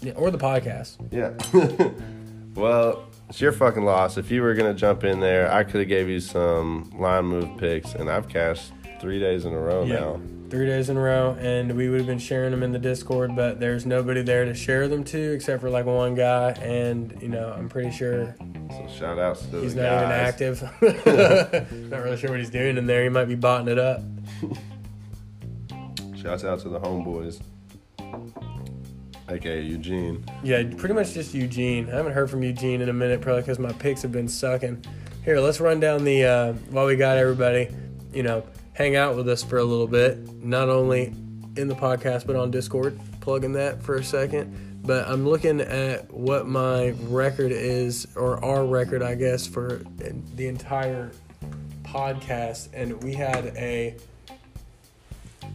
yeah, 0.00 0.12
or 0.12 0.30
the 0.30 0.38
podcast. 0.38 0.98
Yeah. 1.10 1.32
well, 2.54 3.04
It's 3.28 3.40
your 3.40 3.52
fucking 3.52 3.84
loss. 3.84 4.18
If 4.18 4.30
you 4.30 4.42
were 4.42 4.54
gonna 4.54 4.74
jump 4.74 5.04
in 5.04 5.20
there, 5.20 5.50
I 5.52 5.64
could 5.64 5.80
have 5.80 5.88
gave 5.88 6.08
you 6.08 6.20
some 6.20 6.92
line 6.98 7.24
move 7.24 7.56
picks, 7.58 7.94
and 7.94 8.10
I've 8.10 8.28
cashed 8.28 8.72
three 9.00 9.18
days 9.18 9.44
in 9.46 9.52
a 9.52 9.58
row 9.58 9.84
Yeah. 9.84 9.94
now. 10.00 10.20
Three 10.52 10.66
days 10.66 10.90
in 10.90 10.98
a 10.98 11.00
row, 11.00 11.34
and 11.40 11.74
we 11.74 11.88
would 11.88 12.00
have 12.00 12.06
been 12.06 12.18
sharing 12.18 12.50
them 12.50 12.62
in 12.62 12.72
the 12.72 12.78
Discord, 12.78 13.34
but 13.34 13.58
there's 13.58 13.86
nobody 13.86 14.20
there 14.20 14.44
to 14.44 14.52
share 14.52 14.86
them 14.86 15.02
to 15.04 15.32
except 15.32 15.62
for 15.62 15.70
like 15.70 15.86
one 15.86 16.14
guy, 16.14 16.50
and 16.60 17.18
you 17.22 17.28
know 17.28 17.54
I'm 17.56 17.70
pretty 17.70 17.90
sure 17.90 18.36
So 18.68 18.86
shout 18.94 19.18
outs 19.18 19.46
to 19.46 19.62
he's 19.62 19.74
not 19.74 19.82
guys. 19.84 20.34
even 20.42 20.60
active. 20.60 20.62
not 21.90 22.02
really 22.02 22.18
sure 22.18 22.28
what 22.28 22.38
he's 22.38 22.50
doing 22.50 22.76
in 22.76 22.86
there. 22.86 23.02
He 23.02 23.08
might 23.08 23.24
be 23.28 23.34
botting 23.34 23.68
it 23.68 23.78
up. 23.78 24.02
Shouts 26.22 26.44
out 26.44 26.60
to 26.60 26.68
the 26.68 26.78
homeboys, 26.78 27.40
aka 29.30 29.62
Eugene. 29.62 30.22
Yeah, 30.44 30.64
pretty 30.76 30.94
much 30.94 31.14
just 31.14 31.32
Eugene. 31.32 31.88
I 31.88 31.96
haven't 31.96 32.12
heard 32.12 32.28
from 32.28 32.42
Eugene 32.42 32.82
in 32.82 32.90
a 32.90 32.92
minute, 32.92 33.22
probably 33.22 33.40
because 33.40 33.58
my 33.58 33.72
picks 33.72 34.02
have 34.02 34.12
been 34.12 34.28
sucking. 34.28 34.84
Here, 35.24 35.40
let's 35.40 35.60
run 35.60 35.80
down 35.80 36.04
the 36.04 36.24
uh, 36.24 36.52
while 36.68 36.84
we 36.84 36.96
got 36.96 37.16
everybody. 37.16 37.70
You 38.12 38.22
know, 38.22 38.44
hang 38.74 38.96
out 38.96 39.16
with 39.16 39.28
us 39.28 39.42
for 39.42 39.58
a 39.58 39.64
little 39.64 39.86
bit, 39.86 40.42
not 40.42 40.68
only 40.68 41.14
in 41.56 41.68
the 41.68 41.74
podcast 41.74 42.26
but 42.26 42.36
on 42.36 42.50
Discord. 42.50 42.98
Plugging 43.20 43.52
that 43.52 43.82
for 43.82 43.96
a 43.96 44.04
second. 44.04 44.82
But 44.84 45.06
I'm 45.06 45.28
looking 45.28 45.60
at 45.60 46.12
what 46.12 46.48
my 46.48 46.90
record 47.02 47.52
is, 47.52 48.08
or 48.16 48.44
our 48.44 48.66
record, 48.66 49.00
I 49.00 49.14
guess, 49.14 49.46
for 49.46 49.80
the 50.34 50.48
entire 50.48 51.12
podcast, 51.84 52.68
and 52.72 53.00
we 53.02 53.14
had 53.14 53.46
a 53.56 53.94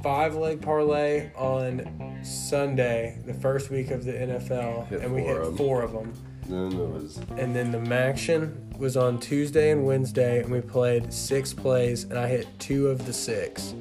five 0.01 0.35
leg 0.35 0.61
parlay 0.61 1.29
on 1.35 2.21
Sunday, 2.23 3.19
the 3.25 3.33
first 3.33 3.69
week 3.69 3.91
of 3.91 4.05
the 4.05 4.13
NFL, 4.13 4.87
Hit 4.87 5.01
and 5.01 5.13
we 5.13 5.23
hit 5.23 5.57
four 5.57 5.81
of 5.81 5.91
them. 5.91 6.13
Then 6.47 6.69
there 6.69 6.85
was 6.85 7.17
And 7.37 7.53
then 7.53 7.71
the 7.73 7.79
MACtion 7.79 8.66
was 8.77 8.97
on 8.97 9.19
Tuesday 9.19 9.71
and 9.71 9.85
Wednesday, 9.85 10.41
and 10.41 10.51
we 10.51 10.61
played 10.61 11.11
six 11.11 11.53
plays, 11.53 12.03
and 12.05 12.17
I 12.17 12.27
hit 12.27 12.47
two 12.59 12.87
of 12.87 13.05
the 13.05 13.13
six. 13.13 13.73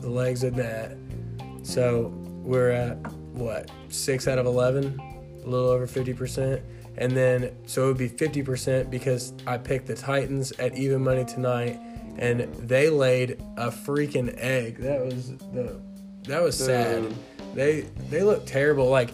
The 0.00 0.08
legs 0.08 0.44
in 0.44 0.54
that. 0.56 0.96
So 1.62 2.12
we're 2.42 2.70
at 2.70 2.94
what 3.32 3.70
six 3.88 4.26
out 4.28 4.38
of 4.38 4.46
eleven, 4.46 4.98
a 5.44 5.48
little 5.48 5.68
over 5.68 5.86
fifty 5.86 6.14
percent. 6.14 6.62
And 6.96 7.12
then 7.16 7.54
so 7.66 7.84
it 7.84 7.86
would 7.88 7.98
be 7.98 8.08
fifty 8.08 8.42
percent 8.42 8.90
because 8.90 9.32
I 9.46 9.58
picked 9.58 9.86
the 9.86 9.94
Titans 9.94 10.52
at 10.52 10.76
even 10.76 11.02
money 11.02 11.24
tonight, 11.24 11.78
and 12.18 12.40
they 12.54 12.90
laid 12.90 13.42
a 13.56 13.70
freaking 13.70 14.34
egg. 14.38 14.78
That 14.78 15.04
was 15.04 15.36
the 15.52 15.80
that 16.24 16.42
was 16.42 16.56
sad. 16.56 17.12
They 17.54 17.82
they 18.10 18.22
look 18.22 18.46
terrible. 18.46 18.88
Like 18.88 19.10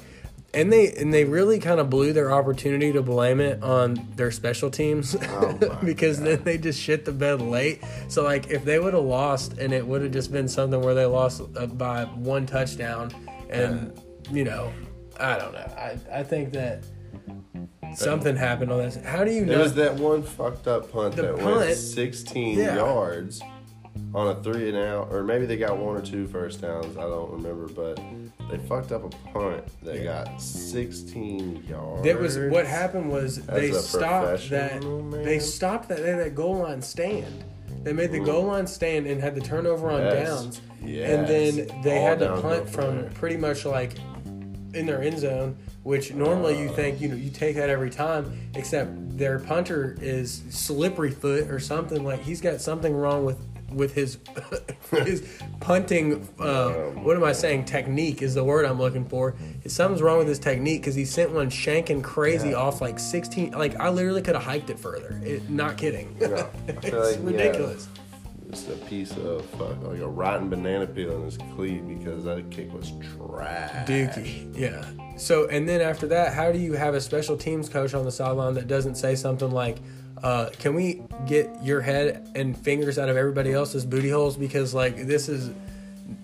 and 0.57 0.73
they 0.73 0.93
and 0.95 1.13
they 1.15 1.25
really 1.25 1.59
kind 1.61 1.79
of 1.79 1.89
blew 1.91 2.13
their 2.13 2.33
opportunity 2.33 2.93
to 2.93 3.03
blame 3.03 3.41
it 3.41 3.63
on 3.63 4.09
their 4.17 4.31
special 4.33 4.71
teams 4.71 5.15
Oh 5.23 5.79
because 5.85 6.19
then 6.21 6.43
they 6.43 6.59
just 6.59 6.81
shit 6.81 7.05
the 7.05 7.13
bed 7.13 7.41
late. 7.41 7.83
So 8.09 8.25
like 8.25 8.49
if 8.49 8.65
they 8.65 8.79
would 8.81 8.95
have 8.95 9.05
lost 9.05 9.59
and 9.59 9.73
it 9.73 9.87
would 9.87 10.03
have 10.03 10.13
just 10.13 10.33
been 10.33 10.49
something 10.49 10.81
where 10.81 10.95
they 10.95 11.05
lost 11.07 11.43
uh, 11.57 11.67
by 11.67 12.05
one 12.07 12.47
touchdown 12.47 13.13
and 13.51 13.93
you 14.33 14.45
know 14.45 14.73
I 15.21 15.39
don't 15.39 15.53
know. 15.53 15.59
I 15.79 15.99
I 16.13 16.23
think 16.23 16.53
that 16.55 16.85
something 17.95 18.37
happened 18.37 18.71
on 18.73 18.79
this. 18.79 18.97
How 18.97 19.25
do 19.25 19.31
you 19.33 19.47
know? 19.47 19.55
It 19.55 19.59
was 19.59 19.75
that 19.75 19.95
one 19.95 20.23
fucked 20.23 20.67
up 20.67 20.91
punt 20.93 21.17
The 21.17 21.23
that 21.23 21.39
punt- 21.39 21.57
went 21.57 21.77
16 21.77 22.59
Yeah. 22.59 22.77
yards 22.77 23.41
on 24.15 24.29
a 24.29 24.43
three 24.43 24.69
and 24.69 24.79
out, 24.79 25.09
or 25.11 25.23
maybe 25.23 25.47
they 25.47 25.57
got 25.57 25.77
one 25.79 25.97
or 25.97 26.01
two 26.01 26.27
first 26.27 26.61
downs. 26.63 26.97
I 26.97 27.03
don't 27.03 27.31
remember, 27.33 27.69
but 27.69 28.01
they 28.51 28.59
fucked 28.59 28.93
up 28.93 29.05
a 29.05 29.09
punt 29.33 29.65
that 29.83 30.03
got 30.05 30.41
16 30.41 31.65
yards. 31.69 32.03
That 32.03 32.19
was 32.21 32.39
what 32.39 32.67
happened 32.67 33.11
was 33.11 33.45
they 33.47 33.73
stopped 33.73 34.51
that 34.51 34.83
man. 34.83 35.11
they 35.23 35.39
stopped 35.39 35.89
that 35.89 35.99
they 35.99 36.11
had 36.11 36.19
that 36.21 36.35
goal 36.35 36.57
line 36.59 36.83
stand. 36.83 37.45
They 37.83 37.93
made 37.93 38.11
the 38.11 38.21
goal 38.21 38.45
line 38.45 38.67
stand 38.67 39.07
and 39.07 39.21
had 39.21 39.35
the 39.35 39.41
turnover 39.41 39.91
on 39.91 40.01
Yes. 40.03 40.29
downs. 40.29 40.61
Yes. 40.83 41.11
And 41.11 41.27
then 41.29 41.83
they 41.83 41.99
All 41.99 42.07
had 42.07 42.19
to 42.21 42.41
punt 42.41 42.69
from 42.69 42.85
from 42.85 43.01
there. 43.03 43.11
pretty 43.15 43.37
much 43.37 43.65
like 43.65 43.93
in 44.75 44.87
their 44.87 45.03
end 45.03 45.19
zone, 45.19 45.57
which 45.85 46.13
normally 46.15 46.55
Uh. 46.57 46.63
you 46.63 46.69
think 46.71 47.01
you 47.01 47.09
know 47.09 47.15
you 47.17 47.31
take 47.31 47.57
that 47.57 47.71
every 47.71 47.91
time, 47.91 48.33
except 48.55 48.91
their 49.19 49.39
punter 49.39 49.97
is 50.01 50.43
slippery 50.51 51.11
foot 51.11 51.49
or 51.51 51.59
something 51.59 52.05
like 52.05 52.21
he's 52.23 52.41
got 52.41 52.61
something 52.61 52.95
wrong 52.95 53.25
with 53.25 53.39
with 53.73 53.95
his 53.95 54.19
his 54.91 55.27
punting. 55.61 56.29
Uh, 56.39 56.71
what 57.03 57.17
am 57.17 57.25
I 57.25 57.33
saying? 57.33 57.65
Technique 57.65 58.23
is 58.23 58.35
the 58.35 58.45
word 58.45 58.65
I'm 58.65 58.79
looking 58.79 59.05
for. 59.09 59.35
Something's 59.67 60.03
wrong 60.03 60.19
with 60.19 60.29
his 60.29 60.39
technique 60.39 60.83
because 60.83 60.95
he 60.95 61.05
sent 61.05 61.33
one 61.33 61.51
shanking 61.51 62.03
crazy 62.03 62.51
Yeah. 62.51 62.57
off 62.57 62.81
like 62.81 62.99
16. 62.99 63.53
Like 63.53 63.77
I 63.81 63.89
literally 63.89 64.23
could 64.23 64.35
have 64.35 64.45
hiked 64.45 64.71
it 64.71 64.79
further. 64.79 65.21
It, 65.25 65.49
not 65.51 65.77
kidding. 65.77 66.17
Yeah. 66.21 66.47
I 66.69 66.71
it's 66.73 66.85
like, 66.85 66.93
yeah. 67.17 67.19
ridiculous. 67.23 67.89
Just 68.51 68.69
a 68.69 68.77
piece 68.87 69.11
of 69.17 69.45
fuck, 69.47 69.83
like 69.83 69.99
a 69.99 70.07
rotten 70.07 70.49
banana 70.49 70.87
peel 70.87 71.17
in 71.17 71.25
his 71.25 71.37
cleat 71.57 71.87
because 71.89 72.23
that 72.25 72.49
kick 72.51 72.73
was 72.73 72.93
trash. 73.17 73.89
Dookie. 73.89 74.57
Yeah. 74.57 74.85
So, 75.17 75.49
and 75.49 75.69
then 75.69 75.81
after 75.81 76.07
that, 76.07 76.33
how 76.33 76.53
do 76.53 76.59
you 76.61 76.75
have 76.75 76.95
a 76.95 77.01
special 77.01 77.37
teams 77.37 77.69
coach 77.69 77.93
on 77.93 78.05
the 78.05 78.13
sideline 78.13 78.55
that 78.55 78.69
doesn't 78.69 78.95
say 78.95 79.17
something 79.17 79.51
like, 79.51 79.79
uh, 80.27 80.51
can 80.59 80.75
we 80.75 81.01
get 81.25 81.49
your 81.63 81.81
head 81.81 82.29
and 82.35 82.59
fingers 82.59 82.99
out 82.99 83.09
of 83.09 83.17
everybody 83.17 83.53
else's 83.53 83.87
booty 83.87 84.11
holes? 84.11 84.37
Because, 84.37 84.75
like, 84.75 85.07
this 85.07 85.29
is, 85.29 85.53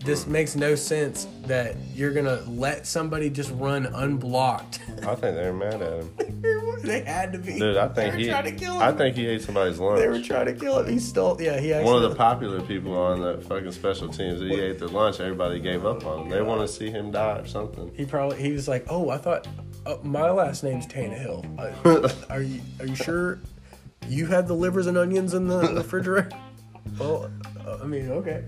this 0.05 0.27
makes 0.27 0.57
no 0.57 0.75
sense 0.75 1.29
that 1.47 1.77
you're 1.95 2.13
to 2.13 2.43
let 2.49 2.85
somebody 2.85 3.31
just 3.31 3.53
run 3.53 3.87
unblocked. 3.87 4.81
I 5.07 5.15
think 5.15 5.21
they're 5.21 5.53
mad 5.53 5.81
at 5.81 6.03
him. 6.03 6.43
they 6.83 7.03
had 7.03 7.33
to 7.33 7.39
be. 7.39 7.61
Dude, 7.61 7.77
I 7.77 7.87
think 7.87 7.95
they 7.95 8.11
were 8.11 8.17
he. 8.17 8.29
trying 8.29 8.45
to 8.45 8.51
kill 8.51 8.75
him. 8.75 8.83
I 8.83 8.91
think 8.91 9.15
he 9.15 9.29
ate 9.29 9.43
somebody's 9.43 9.79
lunch. 9.79 10.01
they 10.01 10.09
were 10.09 10.21
trying 10.21 10.47
to 10.47 10.55
kill 10.55 10.81
him. 10.81 10.93
He 10.93 10.99
stole, 10.99 11.41
yeah, 11.41 11.61
he 11.61 11.73
actually. 11.73 11.93
One 11.93 12.03
of 12.03 12.11
the 12.11 12.17
popular 12.17 12.61
people 12.61 12.99
on 12.99 13.21
the 13.21 13.41
fucking 13.43 13.71
special 13.71 14.09
teams, 14.09 14.41
he 14.41 14.53
ate 14.61 14.81
their 14.81 14.89
lunch. 14.89 15.21
Everybody 15.21 15.61
gave 15.61 15.87
up 15.87 16.05
on 16.05 16.23
him. 16.23 16.29
They 16.29 16.43
want 16.43 16.61
to 16.61 16.67
see 16.67 16.91
him 16.91 17.13
die 17.13 17.39
or 17.39 17.47
something. 17.47 17.93
He 17.95 18.05
probably 18.05 18.43
he 18.43 18.51
was 18.51 18.67
like, 18.67 18.85
"Oh, 18.89 19.11
I 19.11 19.19
thought 19.19 19.47
uh, 19.87 19.99
my 20.03 20.29
last 20.29 20.65
name's 20.65 20.89
Tannehill. 20.89 21.47
Uh, 21.87 22.13
are 22.35 22.43
you 22.43 22.61
are 22.81 22.87
you 22.87 22.97
sure 22.97 23.39
you 24.09 24.27
had 24.27 24.47
the 24.49 24.55
livers 24.55 24.87
and 24.87 24.97
onions 24.99 25.35
in 25.35 25.49
the 25.49 25.61
refrigerator?" 25.75 26.31
well, 26.99 27.31
I 27.83 27.85
mean, 27.87 28.11
okay. 28.11 28.45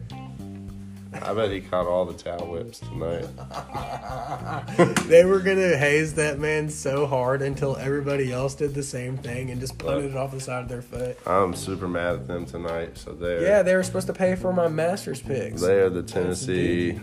I 1.22 1.32
bet 1.32 1.50
he 1.52 1.60
caught 1.60 1.86
all 1.86 2.04
the 2.04 2.12
towel 2.14 2.50
whips 2.50 2.80
tonight. 2.80 3.26
They 5.06 5.24
were 5.24 5.38
gonna 5.38 5.76
haze 5.76 6.14
that 6.14 6.38
man 6.40 6.68
so 6.68 7.06
hard 7.06 7.40
until 7.42 7.76
everybody 7.76 8.32
else 8.32 8.54
did 8.56 8.74
the 8.74 8.82
same 8.82 9.16
thing 9.16 9.50
and 9.50 9.60
just 9.60 9.78
punted 9.78 10.10
it 10.10 10.16
off 10.16 10.32
the 10.32 10.40
side 10.40 10.62
of 10.64 10.68
their 10.68 10.82
foot. 10.82 11.16
I'm 11.26 11.54
super 11.54 11.86
mad 11.86 12.14
at 12.14 12.26
them 12.26 12.46
tonight. 12.46 12.98
So 12.98 13.12
they're 13.12 13.42
Yeah, 13.42 13.62
they 13.62 13.76
were 13.76 13.82
supposed 13.84 14.08
to 14.08 14.12
pay 14.12 14.34
for 14.34 14.52
my 14.52 14.66
Masters 14.68 15.20
picks. 15.22 15.60
they 15.62 15.78
are 15.78 15.90
the 15.90 16.02
Tennessee 16.02 16.98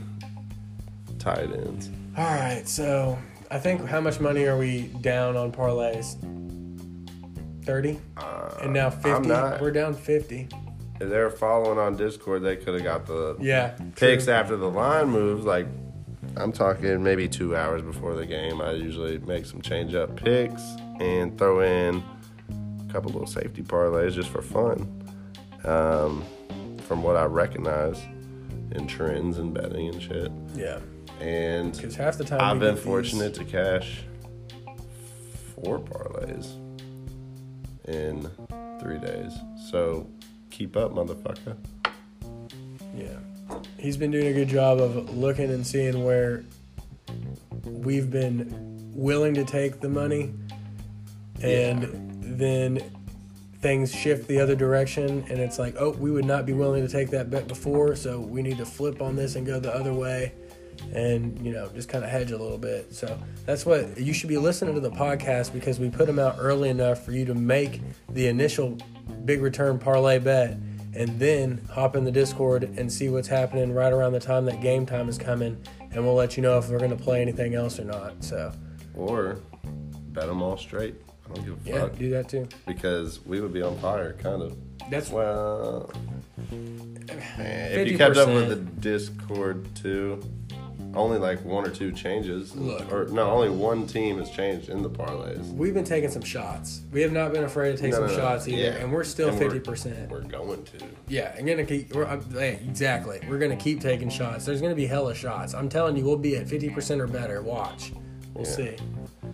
tight 1.20 1.52
ends. 1.52 1.90
All 2.18 2.26
right, 2.26 2.68
so 2.68 3.18
I 3.50 3.60
think 3.60 3.86
how 3.88 4.02
much 4.02 4.20
money 4.20 4.46
are 4.46 4.58
we 4.58 4.84
down 5.02 5.38
on 5.38 5.52
parlays? 5.54 6.18
Thirty, 7.72 7.98
Uh, 8.18 8.50
and 8.64 8.74
now 8.74 8.88
I'm 8.88 8.92
fifty. 8.92 9.30
not. 9.30 9.62
We're 9.62 9.72
down 9.72 9.94
fifty. 9.94 10.50
If 11.00 11.08
they're 11.10 11.30
following 11.30 11.80
on 11.80 11.96
Discord, 11.96 12.44
they 12.44 12.58
could 12.58 12.74
have 12.74 12.84
got 12.84 13.06
the 13.06 13.38
Yeah, 13.40 13.76
picks 13.96 14.26
true. 14.26 14.34
after 14.34 14.58
the 14.58 14.70
line 14.70 15.08
moves. 15.08 15.46
Like 15.46 15.68
I'm 16.36 16.52
talking 16.52 17.02
maybe 17.02 17.30
two 17.30 17.56
hours 17.56 17.82
before 17.82 18.14
the 18.16 18.26
game. 18.26 18.60
I 18.60 18.72
usually 18.74 19.20
make 19.20 19.46
some 19.46 19.62
change 19.62 19.96
up 19.96 20.18
picks 20.18 20.62
and 21.00 21.38
throw 21.38 21.62
in 21.62 22.04
a 22.90 22.92
couple 22.92 23.10
little 23.14 23.26
safety 23.26 23.62
parlays 23.64 24.12
just 24.16 24.28
for 24.28 24.42
fun. 24.42 24.86
Um, 25.64 26.26
from 26.88 27.02
what 27.04 27.16
I 27.16 27.24
recognize 27.24 27.98
in 28.74 28.86
trends 28.86 29.38
and 29.38 29.54
betting 29.54 29.88
and 29.88 30.02
shit. 30.02 30.30
Yeah, 30.56 30.80
And 31.22 31.72
because 31.72 31.96
half 31.96 32.18
the 32.18 32.26
time 32.26 32.42
I've 32.42 32.60
been 32.60 32.72
get 32.72 32.76
these- 32.76 32.84
fortunate 32.84 33.34
to 33.36 33.46
cash 33.46 34.04
four 35.56 35.80
parlays 35.80 36.58
in 37.92 38.30
three 38.80 38.98
days. 38.98 39.34
So 39.70 40.08
keep 40.50 40.76
up, 40.76 40.92
motherfucker. 40.92 41.58
Yeah. 42.96 43.18
He's 43.78 43.98
been 43.98 44.12
doing 44.12 44.28
a 44.28 44.34
good 44.34 44.48
job 44.48 44.80
of 44.80 45.16
looking 45.16 45.50
and 45.50 45.66
seeing 45.66 46.04
where 46.04 46.44
we've 47.66 48.10
been 48.10 48.92
willing 48.94 49.34
to 49.36 49.44
take 49.44 49.80
the 49.80 49.90
money 49.90 50.34
and 51.42 51.88
then 52.22 52.80
things 53.60 53.94
shift 53.94 54.28
the 54.28 54.40
other 54.40 54.56
direction 54.56 55.24
and 55.30 55.40
it's 55.40 55.60
like, 55.60 55.76
"Oh, 55.78 55.92
we 55.92 56.12
would 56.12 56.26
not 56.26 56.46
be 56.46 56.54
willing 56.54 56.86
to 56.86 56.92
take 56.92 57.10
that 57.12 57.30
bet 57.30 57.48
before, 57.48 57.96
so 57.96 58.20
we 58.20 58.42
need 58.42 58.58
to 58.58 58.66
flip 58.66 59.02
on 59.02 59.16
this 59.16 59.36
and 59.36 59.46
go 59.46 59.60
the 59.60 59.74
other 59.74 59.94
way." 59.94 60.34
And, 60.94 61.44
you 61.46 61.54
know, 61.54 61.70
just 61.70 61.88
kind 61.90 62.04
of 62.04 62.10
hedge 62.10 62.32
a 62.32 62.38
little 62.38 62.58
bit. 62.58 62.94
So 62.94 63.18
that's 63.46 63.66
what 63.66 63.98
you 63.98 64.14
should 64.14 64.30
be 64.30 64.38
listening 64.38 64.74
to 64.76 64.82
the 64.82 64.92
podcast 64.92 65.54
because 65.54 65.80
we 65.80 65.90
put 65.90 66.06
them 66.08 66.20
out 66.20 66.36
early 66.38 66.70
enough 66.70 67.06
for 67.06 67.12
you 67.14 67.24
to 67.26 67.34
make 67.34 67.82
the 68.10 68.28
initial 68.28 68.78
big 69.26 69.42
return 69.42 69.80
parlay 69.80 70.20
bet 70.20 70.58
and 70.94 71.18
then 71.20 71.62
hop 71.72 71.96
in 71.96 72.04
the 72.04 72.12
Discord 72.12 72.64
and 72.64 72.92
see 72.92 73.08
what's 73.08 73.28
happening 73.30 73.72
right 73.74 73.94
around 73.94 74.12
the 74.12 74.20
time 74.20 74.44
that 74.46 74.60
game 74.62 74.86
time 74.86 75.08
is 75.08 75.18
coming, 75.18 75.56
and 75.92 76.04
we'll 76.04 76.16
let 76.16 76.36
you 76.36 76.44
know 76.44 76.58
if 76.58 76.68
we're 76.70 76.80
going 76.80 76.92
to 76.92 77.02
play 77.02 77.22
anything 77.22 77.56
else 77.56 77.80
or 77.80 77.86
not. 77.86 78.22
So, 78.22 78.52
Or 78.94 79.40
bet 80.10 80.28
them 80.28 80.42
all 80.42 80.58
straight 80.58 80.96
I 81.30 81.34
don't 81.36 81.46
give 81.46 81.66
a 81.66 81.70
Yeah, 81.70 81.80
fuck 81.84 81.98
do 81.98 82.10
that 82.10 82.28
too. 82.28 82.46
because 82.68 83.26
we 83.26 83.40
would 83.40 83.54
be 83.54 83.62
on 83.62 83.78
fire, 83.78 84.12
kind 84.14 84.42
of. 84.42 84.58
That's 84.90 85.10
Well, 85.10 85.90
man, 86.52 87.72
if 87.72 87.88
you 87.90 87.98
kept 87.98 88.18
up 88.18 88.28
with 88.28 88.50
the 88.50 88.56
Discord 88.58 89.74
too, 89.76 90.22
only 90.94 91.18
like 91.18 91.44
one 91.46 91.66
or 91.66 91.70
two 91.70 91.92
changes. 91.92 92.56
Look. 92.56 92.92
or 92.92 93.06
no, 93.08 93.30
only 93.32 93.50
one 93.50 93.88
team 93.88 94.18
has 94.18 94.30
changed 94.30 94.70
in 94.70 94.82
the 94.82 94.90
parlays. 94.90 95.52
We've 95.54 95.74
been 95.74 95.84
taking 95.86 96.10
some 96.10 96.22
shots. 96.22 96.82
We 96.92 97.02
have 97.02 97.12
not 97.12 97.34
been 97.34 97.44
afraid 97.44 97.76
to 97.76 97.82
take 97.82 97.92
No, 97.92 97.98
some 98.00 98.08
no, 98.08 98.16
shots 98.16 98.48
either, 98.48 98.62
Yeah. 98.62 98.76
and 98.76 98.92
we're 98.92 99.04
still 99.04 99.32
fifty 99.32 99.60
percent. 99.60 100.10
We're 100.10 100.22
going 100.22 100.64
to. 100.66 100.78
Yeah, 101.08 101.34
I'm 101.38 101.46
gonna 101.46 101.66
keep. 101.66 101.94
We're, 101.94 102.06
uh, 102.06 102.22
I'm, 102.34 102.38
exactly. 102.38 103.22
We're 103.30 103.40
gonna 103.40 103.56
keep 103.56 103.82
taking 103.82 104.10
shots. 104.10 104.46
There's 104.46 104.62
gonna 104.62 104.76
be 104.76 104.88
hella 104.88 105.16
shots. 105.16 105.54
I'm 105.54 105.70
telling 105.70 105.96
you, 105.96 106.04
we'll 106.04 106.18
be 106.18 106.36
at 106.38 106.48
fifty 106.48 106.70
percent 106.70 107.02
or 107.02 107.08
better. 107.08 107.42
Watch. 107.42 107.94
We'll 108.34 108.46
Yeah. 108.46 108.52
see. 108.52 108.76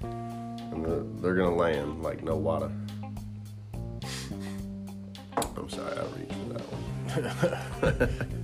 And 0.01 0.85
the, 0.85 1.05
they're 1.21 1.35
gonna 1.35 1.55
land 1.55 2.03
like 2.03 2.23
no 2.23 2.35
water. 2.35 2.71
I'm 5.57 5.69
sorry, 5.69 5.97
I 5.97 6.01
reached 6.17 6.33
for 6.33 6.53
that 6.53 7.99
one. 7.99 8.37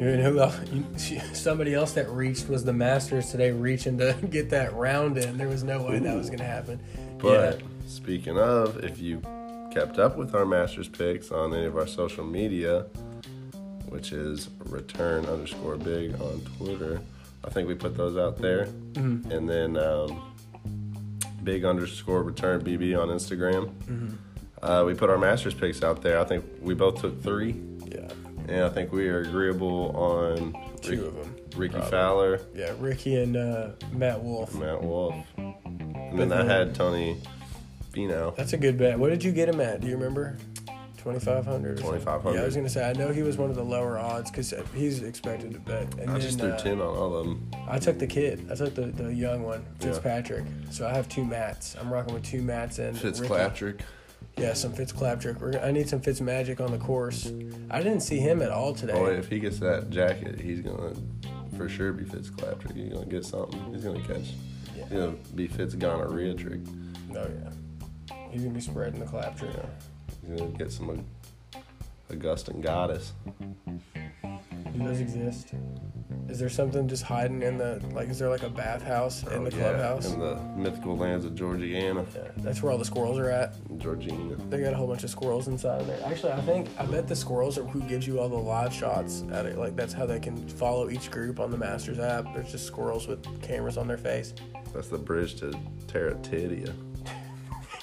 You 0.00 0.16
know? 0.16 0.50
Somebody 1.32 1.74
else 1.74 1.92
that 1.92 2.08
reached 2.08 2.48
was 2.48 2.64
the 2.64 2.72
Masters 2.72 3.30
today, 3.30 3.50
reaching 3.50 3.98
to 3.98 4.16
get 4.30 4.50
that 4.50 4.74
round 4.74 5.18
in. 5.18 5.36
There 5.36 5.48
was 5.48 5.62
no 5.62 5.82
way 5.82 5.98
that 5.98 6.16
was 6.16 6.30
gonna 6.30 6.44
happen. 6.44 6.80
But 7.18 7.60
yeah. 7.60 7.66
speaking 7.86 8.38
of, 8.38 8.82
if 8.82 8.98
you 8.98 9.20
kept 9.70 9.98
up 9.98 10.16
with 10.16 10.34
our 10.34 10.46
Masters 10.46 10.88
picks 10.88 11.30
on 11.30 11.54
any 11.54 11.66
of 11.66 11.76
our 11.76 11.86
social 11.86 12.24
media, 12.24 12.86
which 13.88 14.12
is 14.12 14.48
return 14.66 15.26
underscore 15.26 15.76
big 15.76 16.14
on 16.20 16.40
Twitter, 16.56 17.00
I 17.44 17.50
think 17.50 17.68
we 17.68 17.74
put 17.74 17.96
those 17.96 18.16
out 18.16 18.38
there. 18.38 18.66
Mm-hmm. 18.92 19.30
And 19.30 19.48
then 19.48 19.76
um, 19.76 20.22
big 21.44 21.64
underscore 21.64 22.22
return 22.22 22.62
BB 22.62 23.00
on 23.00 23.08
Instagram. 23.08 23.70
Mm-hmm. 23.84 24.14
Uh, 24.62 24.84
we 24.84 24.94
put 24.94 25.08
our 25.10 25.18
Masters 25.18 25.54
picks 25.54 25.82
out 25.82 26.02
there. 26.02 26.20
I 26.20 26.24
think 26.24 26.44
we 26.60 26.74
both 26.74 27.00
took 27.00 27.22
three. 27.22 27.60
yeah, 27.86 28.08
And 28.50 28.64
I 28.64 28.68
think 28.68 28.92
we 28.92 29.08
are 29.08 29.20
agreeable 29.20 29.94
on 29.96 30.54
two 30.82 30.90
Rick- 30.90 31.00
of 31.06 31.14
them. 31.14 31.36
Rickie 31.56 31.72
Probably. 31.74 31.90
Fowler, 31.90 32.40
Yeah, 32.54 32.72
Rickie 32.78 33.16
and 33.16 33.36
uh, 33.36 33.70
Matt 33.92 34.22
Wolff. 34.22 34.54
Matt 34.54 34.82
Wolff. 34.82 35.14
And 35.36 36.18
then 36.18 36.32
I 36.32 36.44
had 36.44 36.74
Tony 36.74 37.20
Finau. 37.92 38.34
That's 38.36 38.52
a 38.52 38.56
good 38.56 38.76
bet. 38.78 38.98
What 38.98 39.10
did 39.10 39.22
you 39.24 39.32
get 39.32 39.48
him 39.48 39.60
at? 39.60 39.80
Do 39.80 39.86
you 39.88 39.94
remember? 39.96 40.36
Twenty 40.98 41.18
five 41.18 41.46
hundred. 41.46 41.78
2,500. 41.78 42.34
Yeah, 42.34 42.42
I 42.42 42.44
was 42.44 42.54
gonna 42.54 42.68
say. 42.68 42.88
I 42.88 42.92
know 42.92 43.08
he 43.10 43.22
was 43.22 43.38
one 43.38 43.48
of 43.48 43.56
the 43.56 43.64
lower 43.64 43.98
odds 43.98 44.30
because 44.30 44.52
he's 44.74 45.02
expected 45.02 45.52
to 45.54 45.58
bet. 45.58 45.94
And 45.94 46.10
I 46.10 46.12
then, 46.12 46.20
just 46.20 46.38
threw 46.38 46.50
uh, 46.50 46.58
10 46.58 46.72
on 46.74 46.80
all 46.82 47.16
of 47.16 47.24
them. 47.26 47.50
I 47.66 47.78
took 47.78 47.98
the 47.98 48.06
kid. 48.06 48.46
I 48.52 48.54
took 48.54 48.74
the, 48.74 48.82
the 48.86 49.12
young 49.14 49.42
one, 49.42 49.64
Yeah. 49.80 49.86
Fitzpatrick. 49.86 50.44
So 50.70 50.86
I 50.86 50.92
have 50.92 51.08
two 51.08 51.24
mats. 51.24 51.74
I'm 51.80 51.90
rocking 51.90 52.12
with 52.12 52.24
two 52.24 52.42
mats 52.42 52.78
and 52.80 53.02
Rickie. 53.02 53.82
Yeah, 54.36 54.54
some 54.54 54.72
Fitzclaptrick. 54.72 55.38
We're, 55.40 55.58
I 55.60 55.70
need 55.70 55.88
some 55.88 56.00
Fitz 56.00 56.20
magic 56.20 56.60
on 56.60 56.70
the 56.70 56.78
course. 56.78 57.30
I 57.70 57.82
didn't 57.82 58.00
see 58.00 58.18
him 58.18 58.40
at 58.40 58.50
all 58.50 58.74
today. 58.74 58.94
Boy, 58.94 59.12
if 59.14 59.28
he 59.28 59.38
gets 59.38 59.58
that 59.58 59.90
jacket, 59.90 60.40
he's 60.40 60.60
gonna 60.60 60.94
for 61.56 61.68
sure 61.68 61.92
be 61.92 62.04
Fitzclatrick. 62.04 62.74
He's 62.74 62.92
gonna 62.92 63.06
get 63.06 63.24
something. 63.24 63.74
He's 63.74 63.84
gonna 63.84 64.00
catch. 64.00 64.32
Yeah. 64.76 64.84
He's 64.84 64.92
gonna 64.92 65.16
be 65.34 65.46
Fitz 65.46 65.74
gonorrhea 65.74 66.34
trick. 66.34 66.60
Oh 67.14 67.26
yeah. 67.26 68.16
He's 68.30 68.42
gonna 68.42 68.54
be 68.54 68.60
spreading 68.60 69.00
the 69.00 69.06
claptrap. 69.06 69.68
He's 70.26 70.40
gonna 70.40 70.52
get 70.52 70.72
some 70.72 71.04
Augustan 72.10 72.60
goddess. 72.62 73.12
Do 74.72 74.78
those 74.78 75.00
exist? 75.00 75.54
Is 76.30 76.38
there 76.38 76.48
something 76.48 76.86
just 76.86 77.02
hiding 77.02 77.42
in 77.42 77.58
the 77.58 77.82
like? 77.92 78.08
Is 78.08 78.18
there 78.20 78.28
like 78.28 78.44
a 78.44 78.48
bathhouse 78.48 79.24
in 79.24 79.28
Oh, 79.32 79.44
the 79.50 79.56
yeah, 79.56 79.62
clubhouse? 79.62 80.06
in 80.12 80.20
the 80.20 80.36
mythical 80.56 80.96
lands 80.96 81.24
of 81.24 81.34
Georgiana, 81.34 82.06
Yeah, 82.14 82.28
that's 82.36 82.62
where 82.62 82.70
all 82.70 82.78
the 82.78 82.84
squirrels 82.84 83.18
are 83.18 83.28
at. 83.30 83.54
Georgina. 83.78 84.36
They 84.48 84.60
got 84.60 84.72
a 84.72 84.76
whole 84.76 84.86
bunch 84.86 85.02
of 85.02 85.10
squirrels 85.10 85.48
inside 85.48 85.80
of 85.80 85.86
there. 85.88 86.00
Actually, 86.06 86.32
I 86.32 86.40
think 86.42 86.68
I 86.78 86.86
bet 86.86 87.08
the 87.08 87.16
squirrels 87.16 87.58
are 87.58 87.64
who 87.64 87.80
gives 87.82 88.06
you 88.06 88.20
all 88.20 88.28
the 88.28 88.36
live 88.36 88.72
shots 88.72 89.24
at 89.32 89.44
it. 89.44 89.58
Like 89.58 89.74
that's 89.74 89.92
how 89.92 90.06
they 90.06 90.20
can 90.20 90.36
follow 90.50 90.88
each 90.88 91.10
group 91.10 91.40
on 91.40 91.50
the 91.50 91.58
Masters 91.58 91.98
app. 91.98 92.32
There's 92.32 92.52
just 92.52 92.66
squirrels 92.66 93.08
with 93.08 93.24
cameras 93.42 93.76
on 93.76 93.88
their 93.88 93.98
face. 93.98 94.32
That's 94.72 94.88
the 94.88 94.98
bridge 94.98 95.34
to 95.40 95.50
Terratidia. 95.88 96.72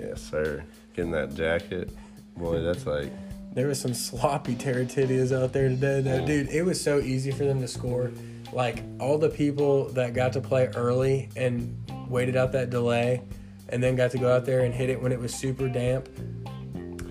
yes, 0.00 0.20
sir. 0.20 0.64
Getting 0.94 1.12
that 1.12 1.34
jacket, 1.34 1.90
boy, 2.36 2.60
that's 2.62 2.86
like 2.86 3.12
There 3.56 3.68
was 3.68 3.80
some 3.80 3.94
sloppy 3.94 4.54
Terratitias 4.54 5.34
out 5.34 5.54
there 5.54 5.70
today, 5.70 6.02
though, 6.02 6.26
dude. 6.26 6.50
It 6.50 6.62
was 6.62 6.78
so 6.78 6.98
easy 6.98 7.30
for 7.30 7.44
them 7.44 7.58
to 7.62 7.66
score. 7.66 8.12
Like 8.52 8.84
all 9.00 9.16
the 9.16 9.30
people 9.30 9.88
that 9.92 10.12
got 10.12 10.34
to 10.34 10.42
play 10.42 10.66
early 10.76 11.30
and 11.36 11.74
waited 12.06 12.36
out 12.36 12.52
that 12.52 12.68
delay, 12.68 13.22
and 13.70 13.82
then 13.82 13.96
got 13.96 14.10
to 14.10 14.18
go 14.18 14.30
out 14.30 14.44
there 14.44 14.66
and 14.66 14.74
hit 14.74 14.90
it 14.90 15.00
when 15.00 15.10
it 15.10 15.18
was 15.18 15.34
super 15.34 15.70
damp. 15.70 16.06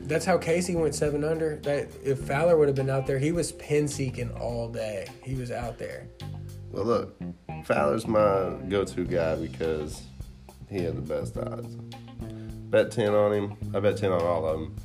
That's 0.08 0.24
how 0.24 0.38
Casey 0.38 0.76
went 0.76 0.94
seven 0.94 1.24
under. 1.24 1.56
That 1.64 1.88
if 2.04 2.20
Fowler 2.20 2.58
would 2.58 2.68
have 2.68 2.76
been 2.76 2.92
out 2.92 3.08
there, 3.08 3.18
he 3.18 3.32
was 3.32 3.52
pin 3.54 3.88
seeking 3.88 4.30
all 4.34 4.70
day. 4.70 5.08
He 5.24 5.34
was 5.34 5.50
out 5.50 5.80
there. 5.80 6.08
Well, 6.70 6.86
look, 6.86 7.20
Fowler's 7.64 8.06
my 8.06 8.52
go-to 8.70 9.04
guy 9.04 9.36
because 9.36 10.04
he 10.70 10.84
had 10.84 10.96
the 10.96 11.02
best 11.02 11.36
odds. 11.38 11.76
Bet 12.70 12.92
ten 12.92 13.16
on 13.16 13.34
him. 13.34 13.58
I 13.74 13.80
bet 13.80 13.98
ten 13.98 14.12
on 14.12 14.22
all 14.22 14.46
of 14.46 14.60
them. 14.60 14.76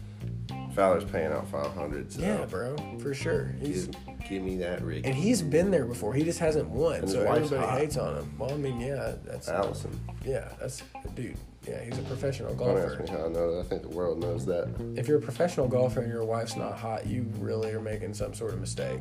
Fowler's 0.81 1.05
paying 1.05 1.31
out 1.31 1.47
five 1.49 1.75
hundred. 1.75 2.11
So 2.11 2.23
Yeah, 2.23 2.47
bro, 2.47 2.75
for 3.01 3.13
sure. 3.13 3.55
He's 3.61 3.89
give, 3.89 4.29
give 4.31 4.43
me 4.43 4.57
that 4.59 4.83
rig. 4.83 5.05
and 5.05 5.15
he's 5.15 5.43
been 5.43 5.71
there 5.71 5.85
before. 5.85 6.15
He 6.15 6.25
just 6.25 6.39
hasn't 6.39 6.71
won, 6.71 7.07
so 7.07 7.21
everybody 7.21 7.57
hot. 7.67 7.79
hates 7.79 7.99
on 7.99 8.17
him. 8.17 8.33
Well, 8.39 8.51
I 8.53 8.57
mean, 8.57 8.81
yeah, 8.81 9.13
that's 9.23 9.49
Allison. 9.51 9.91
yeah, 10.25 10.49
that's 10.59 10.83
dude. 11.15 11.37
Yeah, 11.69 11.85
he's 11.85 11.99
a 11.99 12.03
professional 12.03 12.55
golfer. 12.55 12.81
Don't 12.97 13.01
ask 13.03 13.13
me 13.13 13.19
how 13.19 13.27
I 13.27 13.29
know 13.29 13.55
that. 13.57 13.67
I 13.67 13.69
think 13.69 13.83
the 13.83 13.89
world 13.95 14.21
knows 14.21 14.47
that. 14.47 14.69
If 14.97 15.07
you're 15.07 15.19
a 15.19 15.23
professional 15.23 15.69
golfer 15.69 16.01
and 16.01 16.11
your 16.11 16.25
wife's 16.25 16.57
not 16.57 16.79
hot, 16.79 17.07
you 17.07 17.27
really 17.39 17.73
are 17.73 17.81
making 17.81 18.15
some 18.15 18.33
sort 18.33 18.55
of 18.55 18.61
mistake. 18.61 19.01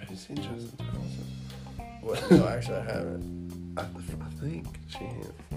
Have 0.00 0.10
you 0.10 0.16
seen 0.16 0.36
Justin 0.36 0.72
Thomas? 0.76 1.92
What? 2.00 2.30
No, 2.32 2.48
actually, 2.48 2.78
I 2.78 2.84
haven't. 2.84 3.74
I, 3.76 3.82
I 3.82 4.30
think 4.40 4.66
she 4.88 4.98
that. 4.98 5.49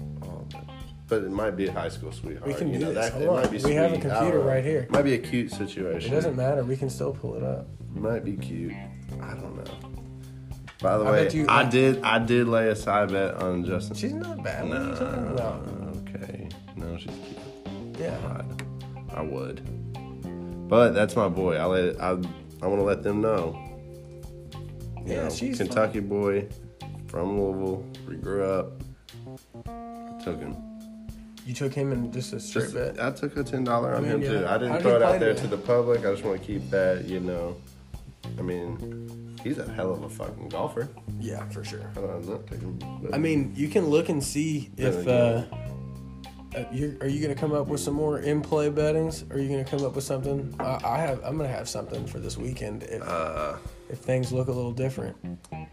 But 1.06 1.22
it 1.24 1.30
might 1.30 1.50
be 1.56 1.66
a 1.66 1.72
high 1.72 1.90
school 1.90 2.12
sweetheart. 2.12 2.46
We 2.46 2.54
can 2.54 2.68
you 2.72 2.78
do 2.78 2.86
know, 2.86 2.94
this. 2.94 3.10
That, 3.10 3.12
Hold 3.12 3.22
it 3.24 3.28
on. 3.28 3.36
might 3.42 3.50
be 3.50 3.58
We 3.58 3.74
have 3.74 3.92
a 3.92 3.98
computer 3.98 4.38
right 4.40 4.64
here. 4.64 4.86
Might 4.90 5.02
be 5.02 5.14
a 5.14 5.18
cute 5.18 5.50
situation. 5.52 6.10
It 6.12 6.14
doesn't 6.14 6.36
matter. 6.36 6.64
We 6.64 6.76
can 6.76 6.88
still 6.88 7.12
pull 7.12 7.34
it 7.34 7.42
up. 7.42 7.66
Might 7.94 8.24
be 8.24 8.36
cute. 8.36 8.72
I 9.20 9.34
don't 9.34 9.54
know. 9.56 9.90
By 10.80 10.98
the 10.98 11.04
I 11.04 11.10
way, 11.12 11.30
you- 11.30 11.46
I 11.48 11.64
did. 11.64 12.02
I 12.02 12.18
did 12.18 12.48
lay 12.48 12.68
a 12.68 12.76
side 12.76 13.10
bet 13.12 13.34
on 13.36 13.64
Justin. 13.64 13.96
She's 13.96 14.12
not 14.14 14.42
bad. 14.42 14.68
What 14.68 14.78
are 14.78 14.84
you 14.88 14.94
talking 14.96 15.34
No, 15.36 15.92
okay. 16.08 16.48
No, 16.76 16.96
she's 16.96 17.10
cute. 17.10 17.98
Yeah. 17.98 18.16
I'd- 18.38 18.64
I 19.14 19.22
would. 19.22 19.60
But 20.68 20.90
that's 20.92 21.14
my 21.16 21.28
boy. 21.28 21.56
I 21.56 21.64
let. 21.66 22.00
I. 22.00 22.10
I 22.62 22.66
want 22.66 22.80
to 22.80 22.84
let 22.84 23.02
them 23.02 23.20
know. 23.20 23.54
You 25.04 25.12
Yeah, 25.12 25.24
know, 25.24 25.30
she's 25.30 25.58
Kentucky 25.58 26.00
boy 26.00 26.48
from 27.08 27.38
Louisville. 27.38 27.84
We 28.08 28.16
grew 28.16 28.42
up. 28.44 28.72
I 29.66 30.20
took 30.24 30.40
him. 30.40 30.56
You 31.44 31.52
took 31.52 31.74
him 31.74 31.92
in 31.92 32.10
just 32.10 32.32
a 32.32 32.40
straight 32.40 32.72
Just, 32.72 32.74
bet. 32.74 33.00
I 33.00 33.10
took 33.10 33.36
a 33.36 33.44
ten 33.44 33.64
dollar 33.64 33.94
on 33.94 33.96
I 33.96 34.00
mean, 34.00 34.10
him 34.10 34.22
yeah. 34.22 34.28
too. 34.28 34.46
I 34.46 34.58
didn't 34.58 34.72
did 34.74 34.82
throw 34.82 34.96
it 34.96 35.02
out 35.02 35.20
there 35.20 35.34
today? 35.34 35.42
to 35.42 35.46
the 35.48 35.58
public. 35.58 36.00
I 36.00 36.12
just 36.12 36.24
want 36.24 36.40
to 36.40 36.46
keep 36.46 36.70
that. 36.70 37.04
You 37.04 37.20
know. 37.20 37.56
I 38.38 38.42
mean, 38.42 39.36
he's 39.42 39.58
a 39.58 39.70
hell 39.72 39.92
of 39.92 40.02
a 40.02 40.08
fucking 40.08 40.48
golfer. 40.48 40.88
Yeah, 41.20 41.46
for 41.50 41.62
sure. 41.62 41.90
I'm 41.96 42.26
not 42.26 42.46
taking. 42.46 43.10
I 43.12 43.18
mean, 43.18 43.52
you 43.54 43.68
can 43.68 43.86
look 43.86 44.08
and 44.08 44.22
see 44.22 44.70
if. 44.76 45.06
Uh, 45.06 45.44
uh, 46.56 46.64
you're, 46.70 46.92
are 47.00 47.08
you 47.08 47.20
going 47.20 47.34
to 47.34 47.40
come 47.40 47.52
up 47.52 47.66
with 47.66 47.80
some 47.80 47.94
more 47.94 48.20
in 48.20 48.40
play 48.40 48.70
bettings? 48.70 49.24
Or 49.28 49.36
are 49.36 49.40
you 49.40 49.48
going 49.48 49.64
to 49.64 49.68
come 49.68 49.84
up 49.84 49.96
with 49.96 50.04
something? 50.04 50.54
I, 50.60 50.78
I 50.84 50.98
have. 50.98 51.18
I'm 51.24 51.36
going 51.36 51.50
to 51.50 51.54
have 51.54 51.68
something 51.68 52.06
for 52.06 52.20
this 52.20 52.38
weekend 52.38 52.84
if 52.84 53.02
uh, 53.02 53.56
if 53.90 53.98
things 53.98 54.32
look 54.32 54.48
a 54.48 54.52
little 54.52 54.72
different. 54.72 55.16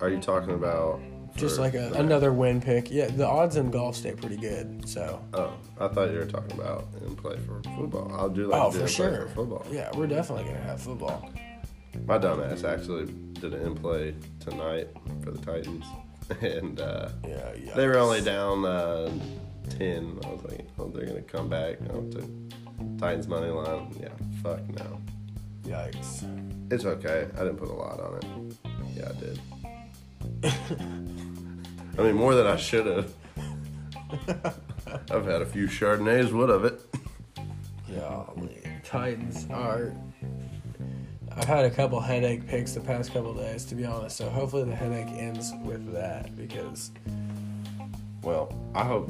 are 0.02 0.10
you 0.10 0.20
talking 0.20 0.54
about? 0.54 1.00
Just 1.36 1.60
like 1.60 1.74
a, 1.74 1.92
another 1.94 2.32
win 2.34 2.62
pick. 2.62 2.92
Yeah, 2.92 3.08
the 3.08 3.26
odds 3.28 3.56
in 3.56 3.72
golf 3.72 3.96
stay 3.96 4.12
pretty 4.14 4.38
good. 4.38 4.88
So. 4.88 5.22
Oh, 5.34 5.54
I 5.80 5.88
thought 5.88 6.12
you 6.12 6.18
were 6.20 6.26
talking 6.26 6.52
about 6.60 6.88
in 7.06 7.16
play 7.16 7.38
for 7.48 7.62
football. 7.78 8.12
I'll 8.14 8.30
do 8.30 8.48
like 8.48 8.62
Oh, 8.62 8.72
for 8.72 8.88
sure. 8.88 9.28
for 9.28 9.36
football. 9.36 9.66
Yeah, 9.72 9.90
we're 9.96 10.08
definitely 10.08 10.44
going 10.46 10.58
to 10.58 10.64
have 10.64 10.82
football. 10.82 11.30
My 12.06 12.18
dumbass 12.18 12.64
actually 12.64 13.06
did 13.34 13.54
an 13.54 13.66
in 13.66 13.76
play 13.76 14.14
tonight 14.40 14.88
for 15.24 15.32
the 15.32 15.40
Titans, 15.46 15.86
and 16.42 16.80
uh, 16.80 17.10
Yeah, 17.28 17.52
yeah. 17.62 17.74
they 17.76 17.86
were 17.88 17.98
only 17.98 18.22
down 18.22 18.66
uh, 18.66 19.12
ten. 19.70 20.18
I 20.24 20.30
was 20.30 20.44
like, 20.46 20.66
oh, 20.80 20.88
they're 20.90 21.06
gonna 21.06 21.22
come 21.22 21.50
back. 21.50 21.78
I 21.82 21.88
took 22.10 22.30
Titans 22.98 23.28
money 23.28 23.50
line. 23.50 23.94
Yeah, 24.00 24.08
fuck 24.42 24.62
no. 24.70 25.02
Yikes. 25.64 26.24
It's 26.72 26.86
okay. 26.86 27.28
I 27.36 27.40
didn't 27.40 27.58
put 27.58 27.68
a 27.68 27.74
lot 27.74 28.00
on 28.00 28.16
it. 28.18 28.56
Yeah, 28.96 29.10
I 29.10 29.20
did. 29.20 29.40
I 30.44 32.02
mean, 32.02 32.16
more 32.16 32.36
than 32.36 32.48
I 32.48 32.56
should 32.56 32.86
have. 32.86 33.14
I've 35.12 35.26
had 35.26 35.42
a 35.42 35.46
few 35.46 35.68
Chardonnays. 35.68 36.32
What 36.32 36.50
of 36.50 36.66
it? 36.66 36.82
Golly. 37.94 38.62
Titans 38.84 39.48
are. 39.52 39.94
I've 41.36 41.46
had 41.46 41.66
a 41.66 41.70
couple 41.70 42.00
headache 42.00 42.46
picks 42.48 42.74
the 42.74 42.82
past 42.82 43.14
couple 43.14 43.34
days, 43.34 43.64
to 43.66 43.76
be 43.76 43.86
honest. 43.86 44.18
So 44.18 44.30
hopefully 44.30 44.66
the 44.66 44.76
headache 44.76 45.08
ends 45.10 45.54
with 45.64 45.94
that 45.94 46.36
because 46.36 46.92
Well, 48.22 48.54
I 48.76 48.84
hope 48.84 49.10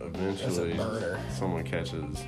eventually 0.00 0.76
someone 1.34 1.64
catches 1.64 2.24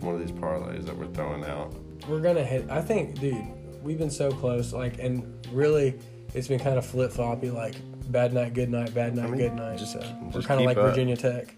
one 0.00 0.14
of 0.14 0.20
these 0.20 0.32
parlays 0.32 0.86
that 0.86 0.96
we're 0.96 1.08
throwing 1.08 1.44
out. 1.44 1.74
We're 2.08 2.20
gonna 2.20 2.44
hit. 2.44 2.70
I 2.70 2.80
think, 2.80 3.18
dude, 3.20 3.44
we've 3.82 3.98
been 3.98 4.10
so 4.10 4.30
close. 4.30 4.72
Like, 4.72 4.98
and 4.98 5.46
really, 5.52 5.98
it's 6.34 6.48
been 6.48 6.58
kind 6.60 6.78
of 6.78 6.86
flip 6.86 7.10
floppy. 7.12 7.50
Like, 7.50 7.74
bad 8.10 8.32
night, 8.32 8.54
good 8.54 8.70
night, 8.70 8.94
bad 8.94 9.14
night, 9.16 9.26
I 9.26 9.28
mean, 9.28 9.38
good 9.38 9.54
night. 9.54 9.78
just- 9.78 9.92
so 9.92 10.00
we're 10.34 10.42
kind 10.42 10.60
of 10.60 10.66
like 10.66 10.76
up. 10.76 10.84
Virginia 10.90 11.16
Tech. 11.16 11.54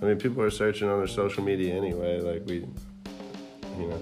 I 0.00 0.04
mean, 0.04 0.16
people 0.18 0.42
are 0.42 0.50
searching 0.50 0.88
on 0.88 0.98
their 0.98 1.06
social 1.08 1.42
media 1.42 1.74
anyway. 1.74 2.20
Like 2.20 2.42
we, 2.46 2.56
you 3.78 3.86
know, 3.88 4.00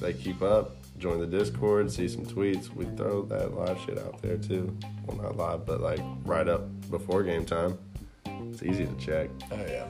they 0.00 0.12
keep 0.12 0.42
up. 0.42 0.72
Join 0.98 1.20
the 1.20 1.26
Discord, 1.26 1.92
see 1.92 2.08
some 2.08 2.24
tweets. 2.24 2.74
We 2.74 2.86
throw 2.96 3.22
that 3.26 3.54
live 3.54 3.78
shit 3.84 3.98
out 3.98 4.22
there 4.22 4.38
too. 4.38 4.74
Well, 5.06 5.18
not 5.18 5.36
live, 5.36 5.66
but 5.66 5.80
like 5.82 6.00
right 6.24 6.48
up 6.48 6.62
before 6.90 7.22
game 7.22 7.44
time. 7.44 7.78
It's 8.24 8.62
easy 8.62 8.86
to 8.86 8.94
check. 8.96 9.28
Oh 9.52 9.56
yeah. 9.68 9.84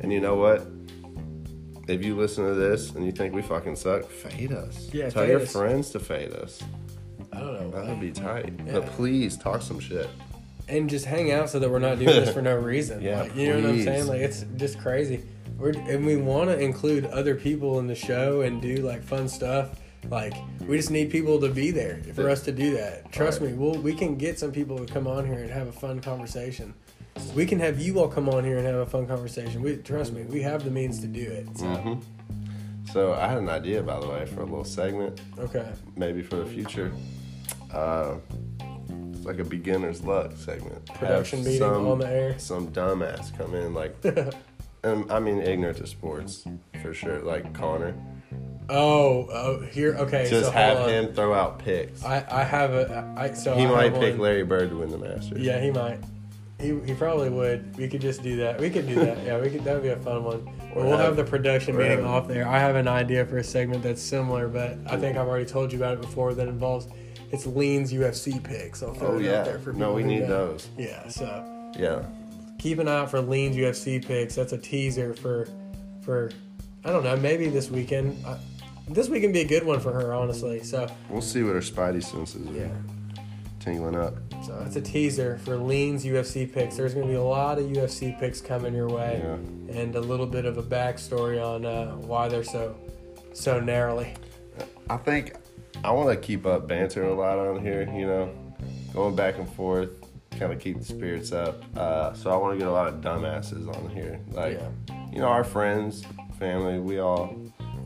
And 0.00 0.10
you 0.12 0.20
know 0.20 0.34
what? 0.36 0.66
If 1.86 2.02
you 2.04 2.16
listen 2.16 2.44
to 2.46 2.54
this 2.54 2.90
and 2.94 3.04
you 3.04 3.12
think 3.12 3.34
we 3.34 3.42
fucking 3.42 3.76
suck, 3.76 4.06
fade 4.08 4.52
us. 4.52 4.88
Yeah, 4.92 5.10
Tell 5.10 5.26
your 5.28 5.40
us. 5.42 5.52
friends 5.52 5.90
to 5.90 6.00
fade 6.00 6.32
us. 6.32 6.62
I 7.36 7.40
don't 7.40 7.52
know. 7.60 7.70
That 7.70 7.86
would 7.88 8.00
be 8.00 8.10
tight. 8.12 8.52
Yeah. 8.66 8.72
But 8.74 8.86
please 8.86 9.36
talk 9.36 9.62
some 9.62 9.78
shit. 9.80 10.08
and 10.68 10.90
just 10.90 11.04
hang 11.04 11.30
out 11.30 11.48
so 11.50 11.58
that 11.60 11.70
we're 11.70 11.78
not 11.78 11.98
doing 11.98 12.08
this 12.24 12.32
for 12.32 12.42
no 12.42 12.56
reason. 12.72 13.00
Yeah, 13.02 13.22
like, 13.22 13.36
you 13.36 13.48
know 13.48 13.60
what 13.60 13.70
I'm 13.70 13.82
saying? 13.84 14.06
Like 14.06 14.20
it's 14.20 14.44
just 14.56 14.78
crazy. 14.80 15.22
We're 15.58 15.70
and 15.70 16.04
we 16.04 16.16
want 16.16 16.50
to 16.50 16.58
include 16.58 17.06
other 17.06 17.34
people 17.34 17.78
in 17.78 17.86
the 17.86 17.94
show 17.94 18.40
and 18.42 18.60
do 18.60 18.76
like 18.78 19.02
fun 19.02 19.28
stuff. 19.28 19.78
Like 20.10 20.34
we 20.66 20.76
just 20.76 20.90
need 20.90 21.10
people 21.10 21.40
to 21.40 21.48
be 21.48 21.70
there 21.70 22.00
for 22.14 22.28
us 22.30 22.42
to 22.42 22.52
do 22.52 22.74
that. 22.74 23.10
Trust 23.12 23.40
Right. 23.40 23.50
me, 23.52 23.56
we'll 23.56 23.78
we 23.80 23.94
can 23.94 24.16
get 24.16 24.38
some 24.38 24.52
people 24.52 24.78
to 24.84 24.92
come 24.92 25.06
on 25.06 25.24
here 25.26 25.38
and 25.38 25.50
have 25.50 25.66
a 25.68 25.72
fun 25.72 26.00
conversation. 26.00 26.74
We 27.34 27.46
can 27.46 27.58
have 27.60 27.80
you 27.80 27.98
all 28.00 28.08
come 28.08 28.28
on 28.28 28.44
here 28.44 28.58
and 28.58 28.66
have 28.66 28.76
a 28.76 28.86
fun 28.86 29.06
conversation. 29.06 29.62
We 29.62 29.76
trust 29.76 30.12
me, 30.12 30.24
we 30.24 30.42
have 30.42 30.64
the 30.64 30.70
means 30.70 31.00
to 31.00 31.06
do 31.06 31.22
it. 31.22 31.46
So 31.56 31.64
Mhm. 31.64 32.02
So 32.92 33.14
I 33.14 33.26
had 33.26 33.38
an 33.38 33.48
idea, 33.48 33.82
by 33.82 33.98
the 33.98 34.06
way, 34.06 34.26
for 34.26 34.42
a 34.42 34.44
little 34.44 34.64
segment, 34.64 35.20
okay, 35.38 35.66
maybe 35.96 36.22
for 36.22 36.36
the 36.36 36.46
future. 36.46 36.92
Uh, 37.72 38.16
it's 39.12 39.24
like 39.24 39.38
a 39.38 39.44
beginner's 39.44 40.02
luck 40.02 40.32
segment. 40.36 40.84
production 40.94 41.38
Have 41.40 41.46
meeting 41.46 41.60
some, 41.60 41.86
on 41.86 41.98
the 41.98 42.08
air. 42.08 42.38
Some 42.38 42.68
dumbass 42.68 43.36
come 43.36 43.54
in, 43.54 43.74
like, 43.74 43.96
and 44.84 45.10
I 45.10 45.18
mean 45.18 45.40
ignorant 45.40 45.78
to 45.78 45.86
sports 45.86 46.44
for 46.82 46.94
sure, 46.94 47.20
like 47.20 47.52
Connor. 47.52 47.94
Oh, 48.68 49.28
oh, 49.30 49.60
here. 49.60 49.94
Okay, 49.94 50.28
Just 50.28 50.46
so 50.46 50.50
have 50.50 50.88
him 50.88 51.14
throw 51.14 51.32
out 51.34 51.60
picks. 51.60 52.04
I 52.04 52.24
I 52.30 52.42
have 52.42 52.72
a 52.72 53.14
I 53.16 53.32
so 53.32 53.54
he 53.54 53.64
I 53.64 53.70
might 53.70 53.94
pick 53.94 54.14
one. 54.14 54.20
Larry 54.20 54.42
Bird 54.42 54.70
to 54.70 54.78
win 54.78 54.90
the 54.90 54.98
Masters. 54.98 55.38
Yeah, 55.40 55.60
he 55.60 55.70
might. 55.70 56.00
He, 56.58 56.68
he 56.86 56.94
probably 56.94 57.28
would. 57.28 57.76
We 57.76 57.86
could 57.86 58.00
just 58.00 58.22
do 58.22 58.36
that. 58.38 58.58
We 58.58 58.70
could 58.70 58.88
do 58.88 58.94
that. 58.96 59.22
Yeah, 59.24 59.38
we 59.38 59.50
could. 59.50 59.62
That 59.64 59.74
would 59.74 59.82
be 59.82 59.90
a 59.90 59.96
fun 59.96 60.24
one. 60.24 60.48
Or 60.74 60.82
we'll 60.84 60.96
have, 60.96 61.00
have- 61.00 61.16
the 61.16 61.24
production 61.24 61.76
meeting 61.76 61.98
have- 61.98 62.06
off 62.06 62.28
there. 62.28 62.48
I 62.48 62.58
have 62.58 62.76
an 62.76 62.88
idea 62.88 63.24
for 63.26 63.36
a 63.38 63.44
segment 63.44 63.82
that's 63.82 64.00
similar, 64.02 64.48
but 64.48 64.78
I 64.86 64.96
think 64.96 65.16
I've 65.18 65.28
already 65.28 65.44
told 65.44 65.70
you 65.70 65.78
about 65.78 65.94
it 65.94 66.00
before. 66.00 66.32
That 66.34 66.48
involves 66.48 66.88
it's 67.32 67.46
Lean's 67.46 67.92
UFC 67.92 68.42
picks. 68.42 68.82
I'll 68.82 68.94
throw 68.94 69.08
Oh 69.14 69.18
it 69.18 69.22
yeah. 69.24 69.40
out 69.40 69.44
there 69.46 69.58
for 69.58 69.72
No, 69.72 69.92
we 69.92 70.02
need 70.02 70.20
know. 70.20 70.26
those. 70.52 70.68
Yeah. 70.78 71.08
So 71.08 71.70
Yeah. 71.78 72.02
keep 72.58 72.78
an 72.78 72.88
eye 72.88 72.98
out 73.00 73.10
for 73.10 73.20
Lean's 73.20 73.56
UFC 73.56 73.98
picks. 74.04 74.34
That's 74.34 74.52
a 74.52 74.58
teaser 74.58 75.14
for 75.14 75.48
for 76.02 76.30
I 76.84 76.90
don't 76.90 77.02
know. 77.04 77.16
Maybe 77.16 77.48
this 77.48 77.70
weekend. 77.70 78.24
I, 78.24 78.38
this 78.88 79.08
weekend 79.08 79.32
be 79.32 79.40
a 79.40 79.44
good 79.48 79.64
one 79.66 79.80
for 79.80 79.92
her, 79.92 80.12
honestly. 80.14 80.62
So 80.62 80.86
We'll 81.10 81.20
see 81.20 81.42
what 81.42 81.54
her 81.54 81.60
spidey 81.60 82.02
senses 82.04 82.46
are 82.48 82.52
yeah. 82.52 82.68
tingling 83.58 83.96
up. 83.96 84.14
So 84.44 84.62
it's 84.64 84.76
a 84.76 84.80
teaser 84.80 85.38
for 85.38 85.56
Lean's 85.56 86.04
UFC 86.04 86.50
picks. 86.52 86.76
There's 86.76 86.94
going 86.94 87.06
to 87.06 87.10
be 87.12 87.16
a 87.16 87.22
lot 87.22 87.58
of 87.58 87.64
UFC 87.64 88.16
picks 88.20 88.40
coming 88.40 88.72
your 88.74 88.88
way, 88.88 89.20
Yeah. 89.24 89.80
and 89.80 89.96
a 89.96 90.00
little 90.00 90.26
bit 90.26 90.44
of 90.44 90.58
a 90.58 90.62
backstory 90.62 91.42
on 91.44 91.64
uh, 91.66 91.94
why 91.96 92.28
they're 92.28 92.44
so 92.44 92.76
so 93.32 93.58
narrowly. 93.58 94.14
I 94.88 94.96
think 94.98 95.32
I 95.84 95.90
want 95.92 96.08
to 96.10 96.16
keep 96.16 96.46
up 96.46 96.66
banter 96.66 97.04
a 97.04 97.14
lot 97.14 97.38
on 97.38 97.60
here, 97.60 97.82
you 97.94 98.06
know, 98.06 98.30
going 98.92 99.14
back 99.14 99.38
and 99.38 99.48
forth, 99.48 99.90
kind 100.32 100.52
of 100.52 100.58
keep 100.60 100.78
the 100.78 100.84
spirits 100.84 101.32
up. 101.32 101.62
Uh, 101.76 102.12
so 102.14 102.30
I 102.30 102.36
want 102.36 102.54
to 102.54 102.58
get 102.58 102.68
a 102.68 102.72
lot 102.72 102.88
of 102.88 102.96
dumbasses 102.96 103.68
on 103.74 103.88
here. 103.90 104.20
Like, 104.32 104.58
Yeah. 104.58 104.96
you 105.12 105.18
know, 105.20 105.28
our 105.28 105.44
friends, 105.44 106.04
family, 106.38 106.78
we 106.80 106.98
all 106.98 107.36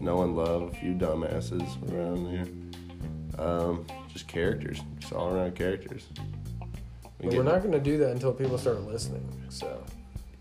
know 0.00 0.22
and 0.22 0.35
love 0.35 0.62
a 0.62 0.70
few 0.70 0.94
dumbasses 0.94 1.62
around 1.92 2.26
here. 2.31 2.46
Um, 3.38 3.87
just 4.12 4.26
characters, 4.29 4.81
just 4.98 5.12
all 5.12 5.35
around 5.35 5.55
characters. 5.55 6.07
We 7.20 7.26
but 7.29 7.35
we're 7.35 7.42
not 7.42 7.61
going 7.61 7.72
to 7.72 7.81
do 7.81 7.98
that 7.98 8.11
until 8.12 8.33
people 8.33 8.57
start 8.57 8.81
listening. 8.83 9.26
So 9.50 9.83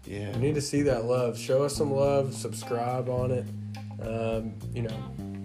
Yeah. 0.05 0.31
we 0.33 0.39
need 0.39 0.55
to 0.55 0.61
see 0.61 0.81
that 0.83 1.05
love. 1.05 1.37
Show 1.37 1.63
us 1.63 1.75
some 1.75 1.91
love. 1.91 2.33
Subscribe 2.33 3.09
on 3.09 3.31
it. 3.31 3.45
Um, 4.01 4.53
you 4.73 4.83
know, 4.83 4.95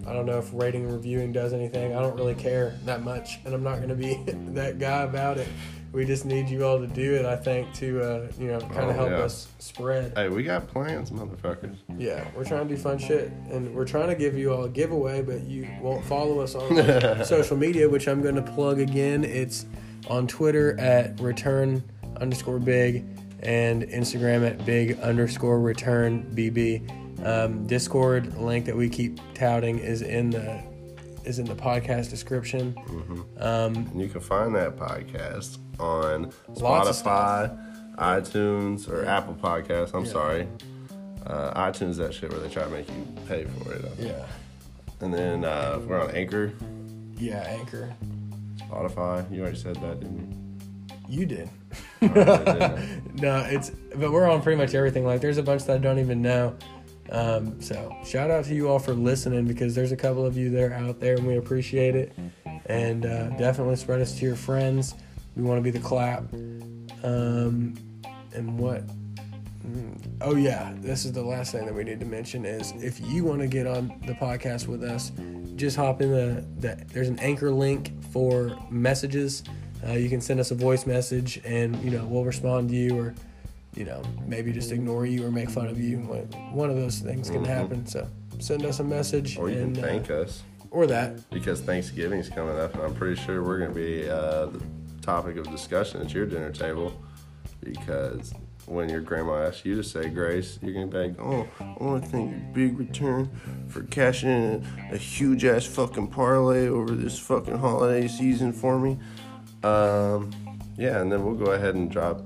I 0.07 0.13
don't 0.13 0.25
know 0.25 0.37
if 0.37 0.49
rating 0.53 0.83
and 0.85 0.93
reviewing 0.93 1.31
does 1.31 1.53
anything. 1.53 1.95
I 1.95 2.01
don't 2.01 2.15
really 2.15 2.35
care 2.35 2.75
that 2.85 3.03
much, 3.03 3.39
and 3.45 3.53
I'm 3.53 3.63
not 3.63 3.77
going 3.77 3.89
to 3.89 3.95
be 3.95 4.15
that 4.53 4.79
guy 4.79 5.01
about 5.03 5.37
it. 5.37 5.47
We 5.91 6.03
just 6.05 6.25
need 6.25 6.49
you 6.49 6.65
all 6.65 6.77
to 6.79 6.87
do 6.87 7.13
it. 7.15 7.25
I 7.25 7.37
think 7.37 7.73
to 7.75 8.01
uh, 8.01 8.27
you 8.37 8.47
know 8.47 8.59
kind 8.59 8.77
Oh, 8.85 8.89
of 8.89 8.95
help 8.95 9.09
yeah. 9.11 9.17
us 9.17 9.47
spread. 9.59 10.11
Hey, 10.15 10.27
we 10.27 10.43
got 10.43 10.67
plans, 10.67 11.09
motherfuckers. 11.09 11.75
Yeah, 11.97 12.27
we're 12.35 12.43
trying 12.43 12.67
to 12.67 12.75
do 12.75 12.79
fun 12.81 12.97
shit, 12.97 13.31
and 13.49 13.73
we're 13.73 13.85
trying 13.85 14.09
to 14.09 14.15
give 14.15 14.37
you 14.37 14.53
all 14.53 14.65
a 14.65 14.69
giveaway, 14.69 15.21
but 15.21 15.43
you 15.43 15.67
won't 15.81 16.03
follow 16.05 16.41
us 16.41 16.53
on 16.53 17.23
social 17.25 17.55
media, 17.55 17.87
which 17.87 18.07
I'm 18.09 18.21
going 18.21 18.35
to 18.35 18.41
plug 18.41 18.79
again. 18.79 19.23
It's 19.23 19.65
on 20.09 20.27
Twitter 20.27 20.77
at 20.79 21.17
return 21.19 21.81
underscore 22.19 22.59
big 22.59 23.05
and 23.39 23.83
Instagram 23.83 24.45
at 24.45 24.65
big 24.65 24.99
underscore 24.99 25.59
return 25.61 26.23
bb. 26.35 26.81
Um, 27.25 27.65
Discord 27.65 28.37
link 28.37 28.65
that 28.65 28.75
we 28.75 28.87
keep 28.87 29.19
touting 29.33 29.79
is 29.79 30.01
in 30.03 30.29
the 30.29 30.61
is 31.25 31.39
in 31.39 31.45
the 31.47 31.55
podcast 31.55 32.11
description. 32.11 32.75
Um, 33.39 33.75
And 33.75 33.99
you 33.99 34.07
can 34.07 34.21
find 34.21 34.53
that 34.55 34.75
podcast 34.77 35.57
on 35.79 36.31
Spotify, 36.53 37.57
iTunes, 37.97 38.87
or 38.87 39.05
Apple 39.05 39.33
Podcasts. 39.33 39.95
I'm 39.95 40.05
Yeah. 40.05 40.11
sorry. 40.11 40.47
Uh, 41.25 41.69
iTunes, 41.71 41.95
that 41.97 42.13
shit 42.13 42.29
where 42.29 42.39
they 42.39 42.47
try 42.49 42.63
to 42.63 42.69
make 42.69 42.87
you 42.87 43.07
pay 43.27 43.45
for 43.45 43.73
it. 43.73 43.83
yeah, 43.97 44.23
And 45.01 45.11
then 45.11 45.43
uh, 45.43 45.79
we're 45.87 45.99
on 45.99 46.11
Anchor, 46.11 46.53
yeah, 47.17 47.39
Anchor. 47.47 47.91
Spotify. 48.59 49.25
You 49.33 49.41
already 49.41 49.57
said 49.57 49.75
that, 49.77 49.99
didn't 50.01 50.31
You 51.09 51.21
you? 51.21 51.25
Didn't 51.25 51.49
no, 53.21 53.37
it's 53.49 53.71
but 53.95 54.11
we're 54.11 54.29
on 54.29 54.41
pretty 54.43 54.57
much 54.61 54.75
everything. 54.75 55.05
Like 55.05 55.21
there's 55.21 55.37
a 55.39 55.43
bunch 55.43 55.63
that 55.65 55.75
I 55.75 55.79
don't 55.79 55.97
even 55.97 56.21
know. 56.21 56.55
Um, 57.11 57.61
so 57.61 57.95
shout 58.03 58.31
out 58.31 58.45
to 58.45 58.55
you 58.55 58.67
all 58.67 58.79
for 58.79 58.93
listening 58.93 59.45
because 59.45 59.75
there's 59.75 59.91
a 59.91 59.97
couple 59.97 60.25
of 60.25 60.37
you 60.37 60.49
that 60.51 60.63
are 60.63 60.73
out 60.73 60.99
there 60.99 61.15
and 61.15 61.27
we 61.27 61.37
appreciate 61.37 61.95
it. 61.95 62.13
And 62.65 63.05
uh, 63.05 63.29
definitely 63.37 63.75
spread 63.75 64.01
us 64.01 64.17
to 64.19 64.25
your 64.25 64.35
friends. 64.35 64.95
We 65.35 65.43
want 65.43 65.59
to 65.59 65.61
be 65.61 65.71
the 65.71 65.85
clap. 65.85 66.23
Um, 67.03 67.75
and 68.33 68.57
what? 68.57 68.83
Mm, 69.65 70.05
Oh 70.21 70.35
yeah, 70.35 70.73
this 70.77 71.05
is 71.05 71.11
the 71.11 71.21
last 71.21 71.51
thing 71.51 71.65
that 71.65 71.75
we 71.75 71.83
need 71.83 71.99
to 71.99 72.05
mention 72.05 72.45
is 72.45 72.71
if 72.81 72.99
you 73.01 73.25
want 73.25 73.41
to 73.41 73.47
get 73.47 73.67
on 73.67 73.87
the 74.07 74.13
podcast 74.13 74.65
with 74.67 74.83
us, 74.83 75.11
just 75.55 75.75
hop 75.75 76.01
in 76.01 76.09
the, 76.11 76.45
the 76.59 76.83
there's 76.93 77.09
an 77.09 77.19
anchor 77.19 77.51
link 77.51 77.91
for 78.11 78.57
messages. 78.69 79.43
Uh, 79.85 79.91
you 79.91 80.09
can 80.09 80.21
send 80.21 80.39
us 80.39 80.51
a 80.51 80.55
voice 80.55 80.85
message 80.85 81.39
and 81.45 81.75
you 81.83 81.91
know 81.91 82.05
we'll 82.05 82.23
respond 82.23 82.69
to 82.69 82.75
you 82.75 82.97
or 82.97 83.13
you 83.75 83.85
know 83.85 84.01
maybe 84.25 84.51
just 84.51 84.71
ignore 84.71 85.05
you 85.05 85.25
or 85.25 85.31
make 85.31 85.49
fun 85.49 85.67
of 85.67 85.79
you. 85.79 85.97
One 86.51 86.69
of 86.69 86.75
those 86.75 86.99
things 86.99 87.29
can 87.29 87.43
Mhm. 87.43 87.47
happen. 87.47 87.85
So 87.85 88.07
send 88.39 88.65
us 88.65 88.79
a 88.79 88.83
message 88.83 89.37
Or 89.37 89.49
you 89.49 89.59
and 89.61 89.75
can 89.75 89.83
uh, 89.83 89.87
thank 89.87 90.09
us 90.11 90.43
or 90.71 90.87
that. 90.87 91.29
because 91.29 91.61
Thanksgiving's 91.61 92.29
coming 92.29 92.57
up, 92.57 92.73
and 92.75 92.83
I'm 92.83 92.93
pretty 92.95 93.21
sure 93.21 93.43
we're 93.43 93.59
going 93.59 93.73
to 93.73 93.75
be 93.75 94.09
uh, 94.09 94.47
the 94.47 94.61
topic 95.01 95.37
of 95.37 95.49
discussion 95.51 96.01
at 96.01 96.13
your 96.13 96.25
dinner 96.25 96.51
table 96.51 96.93
because 97.63 98.33
when 98.65 98.89
your 98.89 99.01
grandma 99.01 99.43
asks 99.47 99.63
you 99.65 99.75
to 99.75 99.83
say 99.83 100.09
grace, 100.09 100.57
you're 100.61 100.73
going 100.73 100.89
to 100.89 100.91
be 100.91 101.03
like, 101.07 101.19
oh, 101.21 101.47
I 101.59 101.83
want 101.83 102.03
to 102.03 102.09
thank 102.09 102.31
your 102.31 102.39
big 102.53 102.79
return 102.79 103.29
for 103.67 103.83
cashing 103.83 104.29
in 104.29 104.65
a, 104.91 104.95
a 104.95 104.97
huge 104.97 105.45
ass 105.45 105.65
fucking 105.65 106.07
parlay 106.07 106.67
over 106.67 106.91
this 106.95 107.17
fucking 107.19 107.57
holiday 107.59 108.07
season 108.07 108.51
for 108.51 108.79
me. 108.79 108.97
Um, 109.63 110.31
yeah, 110.77 110.99
and 110.99 111.11
then 111.11 111.23
we'll 111.25 111.35
go 111.35 111.51
ahead 111.51 111.75
and 111.75 111.89
drop 111.91 112.21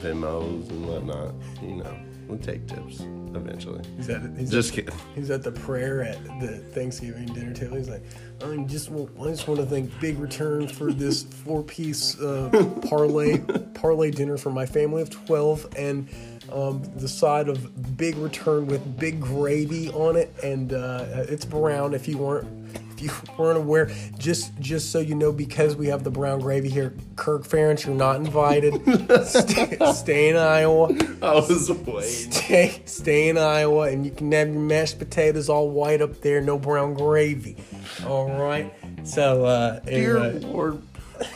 Venmos 0.00 0.68
and 0.70 0.86
whatnot. 0.86 1.34
You 1.62 1.76
know, 1.76 1.96
we'll 2.28 2.38
take 2.38 2.66
tips 2.66 3.00
eventually. 3.34 3.82
He's 3.96 4.08
at, 4.08 4.22
he's 4.36 4.50
Just 4.50 4.70
at, 4.70 4.74
kidding. 4.74 5.00
He's 5.14 5.30
at 5.30 5.42
the 5.42 5.52
prayer 5.52 6.02
at 6.02 6.22
the 6.40 6.58
Thanksgiving 6.72 7.26
dinner 7.26 7.54
table. 7.54 7.76
He's 7.76 7.88
like, 7.88 8.02
I 8.44 8.56
just 8.64 8.90
want, 8.90 9.10
I 9.20 9.30
just 9.30 9.46
want 9.48 9.60
to 9.60 9.66
thank 9.66 9.98
Big 10.00 10.18
Return 10.18 10.68
for 10.68 10.92
this 10.92 11.22
four 11.44 11.62
piece 11.62 12.20
uh, 12.20 12.50
parlay 12.88 13.38
parlay 13.74 14.10
dinner 14.10 14.36
for 14.36 14.50
my 14.50 14.66
family 14.66 15.02
of 15.02 15.10
twelve, 15.10 15.66
and 15.76 16.08
um, 16.52 16.82
the 16.96 17.08
side 17.08 17.48
of 17.48 17.96
Big 17.96 18.16
Return 18.16 18.66
with 18.66 18.98
big 18.98 19.20
gravy 19.20 19.90
on 19.90 20.16
it, 20.16 20.34
and 20.42 20.72
uh, 20.72 21.24
it's 21.28 21.44
brown. 21.44 21.94
If 21.94 22.08
you 22.08 22.18
weren't 22.18 22.61
if 22.74 23.02
you 23.02 23.10
weren't 23.36 23.58
aware, 23.58 23.90
just 24.18 24.58
just 24.60 24.90
so 24.90 24.98
you 24.98 25.14
know, 25.14 25.32
because 25.32 25.76
we 25.76 25.88
have 25.88 26.04
the 26.04 26.10
brown 26.10 26.40
gravy 26.40 26.68
here, 26.68 26.94
Kirk 27.16 27.44
Ferentz, 27.44 27.84
you're 27.86 27.94
not 27.94 28.16
invited. 28.16 28.74
stay, 29.26 29.76
stay 29.92 30.28
in 30.28 30.36
Iowa. 30.36 30.94
I 31.22 31.34
was 31.34 31.70
waiting. 31.70 32.32
Stay, 32.32 32.82
stay 32.84 33.28
in 33.28 33.38
Iowa, 33.38 33.88
and 33.88 34.04
you 34.04 34.10
can 34.10 34.30
have 34.32 34.48
your 34.48 34.60
mashed 34.60 34.98
potatoes 34.98 35.48
all 35.48 35.70
white 35.70 36.00
up 36.00 36.20
there, 36.20 36.40
no 36.40 36.58
brown 36.58 36.94
gravy. 36.94 37.56
All 38.06 38.30
right. 38.30 38.72
So, 39.04 39.44
uh, 39.44 39.80
Dear 39.80 40.18
anyway. 40.18 40.40
Lord, 40.40 40.82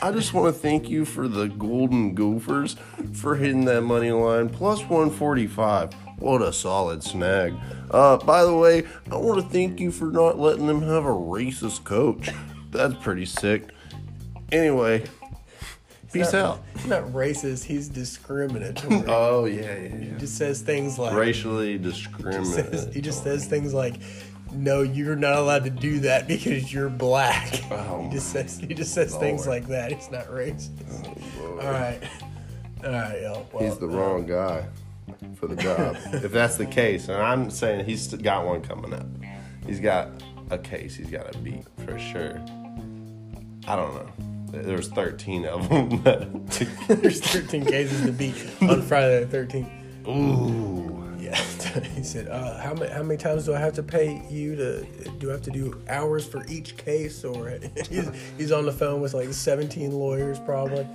I 0.02 0.12
just 0.12 0.34
want 0.34 0.54
to 0.54 0.60
thank 0.60 0.88
you 0.88 1.04
for 1.04 1.28
the 1.28 1.48
Golden 1.48 2.14
Gophers 2.14 2.76
for 3.12 3.36
hitting 3.36 3.64
that 3.66 3.82
money 3.82 4.10
line 4.10 4.48
plus 4.48 4.80
145. 4.80 6.05
What 6.18 6.40
a 6.40 6.52
solid 6.52 7.02
snag. 7.02 7.54
Uh, 7.90 8.16
by 8.16 8.42
the 8.44 8.56
way, 8.56 8.84
I 9.10 9.16
want 9.16 9.42
to 9.42 9.48
thank 9.48 9.80
you 9.80 9.90
for 9.90 10.06
not 10.06 10.38
letting 10.38 10.66
them 10.66 10.80
have 10.82 11.04
a 11.04 11.10
racist 11.10 11.84
coach. 11.84 12.30
That's 12.70 12.94
pretty 12.94 13.26
sick. 13.26 13.68
Anyway, 14.50 15.04
peace 16.12 16.32
out. 16.32 16.62
He's 16.74 16.86
not 16.86 17.04
racist. 17.04 17.64
He's 17.64 17.88
discriminatory. 17.88 19.04
Oh, 19.08 19.44
yeah, 19.44 19.76
yeah, 19.76 19.88
he 19.88 20.18
just 20.18 20.36
says 20.38 20.62
things 20.62 20.98
like 20.98 21.14
Racially 21.14 21.82
says, 21.92 22.88
he 22.94 23.00
just 23.00 23.22
says 23.22 23.46
things 23.46 23.74
like, 23.74 23.96
"No, 24.52 24.82
you're 24.82 25.16
not 25.16 25.36
allowed 25.36 25.64
to 25.64 25.70
do 25.70 26.00
that 26.00 26.26
because 26.28 26.72
you're 26.72 26.88
black." 26.88 27.60
Oh, 27.70 28.02
he 28.04 28.10
just 28.10 28.32
says 28.32 28.58
he 28.58 28.72
just 28.72 28.94
says 28.94 29.14
things 29.16 29.46
like 29.46 29.66
that. 29.68 29.92
He's 29.92 30.10
not 30.10 30.26
racist. 30.28 30.70
All 31.40 31.56
right, 31.56 32.00
all 32.84 32.90
right, 32.90 33.20
yo. 33.20 33.46
Well, 33.52 33.64
He's 33.64 33.78
the 33.78 33.88
wrong 33.88 34.26
guy 34.26 34.66
for 35.34 35.46
the 35.46 35.56
job. 35.56 35.96
if 36.12 36.32
that's 36.32 36.56
the 36.56 36.66
case, 36.66 37.08
and 37.08 37.20
I'm 37.20 37.50
saying 37.50 37.84
he's 37.84 38.12
got 38.14 38.46
one 38.46 38.62
coming 38.62 38.92
up. 38.92 39.06
He's 39.66 39.80
got 39.80 40.10
a 40.50 40.58
case 40.58 40.94
he's 40.94 41.10
got 41.10 41.32
to 41.32 41.38
beat 41.38 41.64
for 41.84 41.98
sure. 41.98 42.40
I 43.66 43.74
don't 43.74 43.94
know. 43.94 44.12
There's 44.62 44.88
13 44.88 45.44
of 45.44 45.68
them. 45.68 46.46
There's 46.88 47.20
13 47.20 47.66
cases 47.66 48.06
to 48.06 48.12
beat 48.12 48.36
on 48.62 48.80
Friday 48.82 49.24
the 49.24 49.36
13th. 49.36 50.08
Ooh. 50.08 50.96
Yeah, 51.18 51.34
he 51.96 52.04
said, 52.04 52.28
uh, 52.28 52.58
"How 52.60 52.72
many 52.74 52.92
how 52.92 53.02
many 53.02 53.18
times 53.18 53.46
do 53.46 53.54
I 53.54 53.58
have 53.58 53.72
to 53.74 53.82
pay 53.82 54.22
you 54.30 54.54
to? 54.54 54.86
Do 55.18 55.30
I 55.30 55.32
have 55.32 55.42
to 55.42 55.50
do 55.50 55.82
hours 55.88 56.24
for 56.24 56.46
each 56.46 56.76
case?" 56.76 57.24
Or 57.24 57.58
he's 57.90 58.08
he's 58.38 58.52
on 58.52 58.64
the 58.64 58.72
phone 58.72 59.00
with 59.00 59.12
like 59.12 59.32
17 59.32 59.90
lawyers 59.90 60.38
probably. 60.38 60.86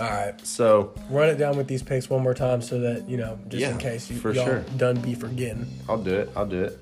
All 0.00 0.06
right, 0.10 0.34
So 0.44 0.92
run 1.08 1.28
it 1.28 1.36
down 1.36 1.56
with 1.56 1.68
these 1.68 1.82
picks 1.82 2.10
one 2.10 2.22
more 2.22 2.34
time 2.34 2.60
so 2.62 2.80
that 2.80 3.08
you 3.08 3.16
know 3.16 3.38
just 3.48 3.60
Yeah, 3.60 3.70
in 3.70 3.78
case 3.78 4.10
you 4.10 4.16
for 4.16 4.32
y'all 4.32 4.44
sure. 4.44 4.60
done 4.76 4.96
be 5.00 5.14
forgetting. 5.14 5.66
I'll 5.88 6.02
do 6.02 6.14
it. 6.14 6.30
I'll 6.36 6.46
do 6.46 6.64
it. 6.64 6.80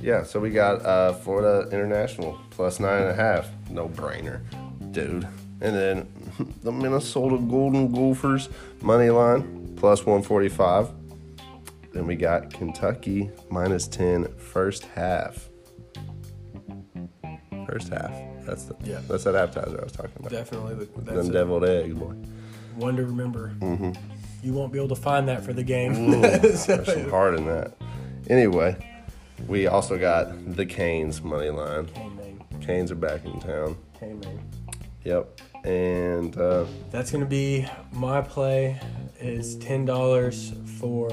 Yeah. 0.00 0.22
So 0.24 0.40
we 0.40 0.48
got 0.50 0.84
uh, 0.84 1.12
Florida 1.12 1.68
International 1.70 2.38
plus 2.50 2.80
nine 2.80 3.02
and 3.02 3.10
a 3.10 3.14
half. 3.14 3.50
No 3.68 3.88
brainer, 3.88 4.40
dude. 4.92 5.28
And 5.60 5.76
then 5.76 6.08
the 6.62 6.72
Minnesota 6.72 7.36
Golden 7.36 7.92
Gophers 7.92 8.48
money 8.80 9.10
line 9.10 9.74
plus 9.76 10.06
145. 10.06 10.88
Then 11.92 12.06
we 12.06 12.16
got 12.16 12.50
Kentucky 12.52 13.30
minus 13.50 13.86
10 13.86 14.34
first 14.36 14.84
half. 14.86 15.48
First 17.68 17.88
half. 17.88 18.12
That's 18.44 18.64
the 18.64 18.74
Yeah. 18.84 19.00
That's 19.08 19.24
that 19.24 19.34
appetizer 19.34 19.78
I 19.80 19.84
was 19.84 19.92
talking 19.92 20.12
about. 20.18 20.30
Definitely, 20.32 20.86
that's 20.98 21.18
Them 21.26 21.30
deviled 21.32 21.64
eggs, 21.64 21.94
boy. 21.94 22.14
One 22.76 22.96
to 22.96 23.04
remember. 23.04 23.52
You 24.42 24.52
won't 24.52 24.72
be 24.72 24.78
able 24.78 24.88
to 24.94 24.96
find 25.00 25.28
that 25.28 25.42
for 25.44 25.52
the 25.52 25.62
game. 25.62 26.20
There's 26.20 26.64
So- 26.66 26.84
some 26.84 27.10
heart 27.10 27.34
in 27.34 27.46
that. 27.46 27.72
Anyway, 28.28 28.76
we 29.46 29.66
also 29.66 29.98
got 29.98 30.54
the 30.56 30.64
Canes 30.66 31.22
money 31.22 31.50
line. 31.50 31.88
Hey 31.88 32.36
Canes 32.60 32.90
are 32.90 32.94
back 32.96 33.24
in 33.24 33.38
town. 33.40 33.76
Yep. 35.04 35.40
And 35.64 36.36
uh, 36.38 36.64
That's 36.90 37.10
gonna 37.10 37.26
be 37.26 37.66
my 37.92 38.20
play. 38.22 38.80
Is 39.20 39.56
ten 39.56 39.84
dollars 39.84 40.52
for. 40.78 41.10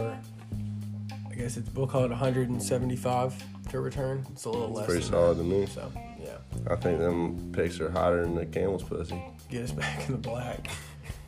I 1.30 1.36
guess 1.36 1.56
it's 1.58 1.74
we'll 1.74 1.88
call 1.88 2.04
it 2.04 2.10
175 2.10 3.44
to 3.72 3.80
return. 3.80 4.26
It's 4.32 4.46
a 4.46 4.50
little 4.50 4.70
less. 4.74 4.86
pretty 4.86 5.02
than 5.02 5.12
solid 5.12 5.38
that. 5.38 5.44
to 5.44 5.50
me. 5.50 5.66
So 5.66 5.92
yeah, 6.22 6.38
I 6.70 6.76
think 6.76 7.00
them 7.00 7.52
picks 7.54 7.80
are 7.80 7.90
hotter 7.90 8.22
than 8.24 8.36
the 8.36 8.46
camel's 8.46 8.84
pussy. 8.84 9.22
get 9.50 9.64
us 9.64 9.72
back 9.72 10.06
in 10.08 10.14
the 10.14 10.18
black. 10.18 10.70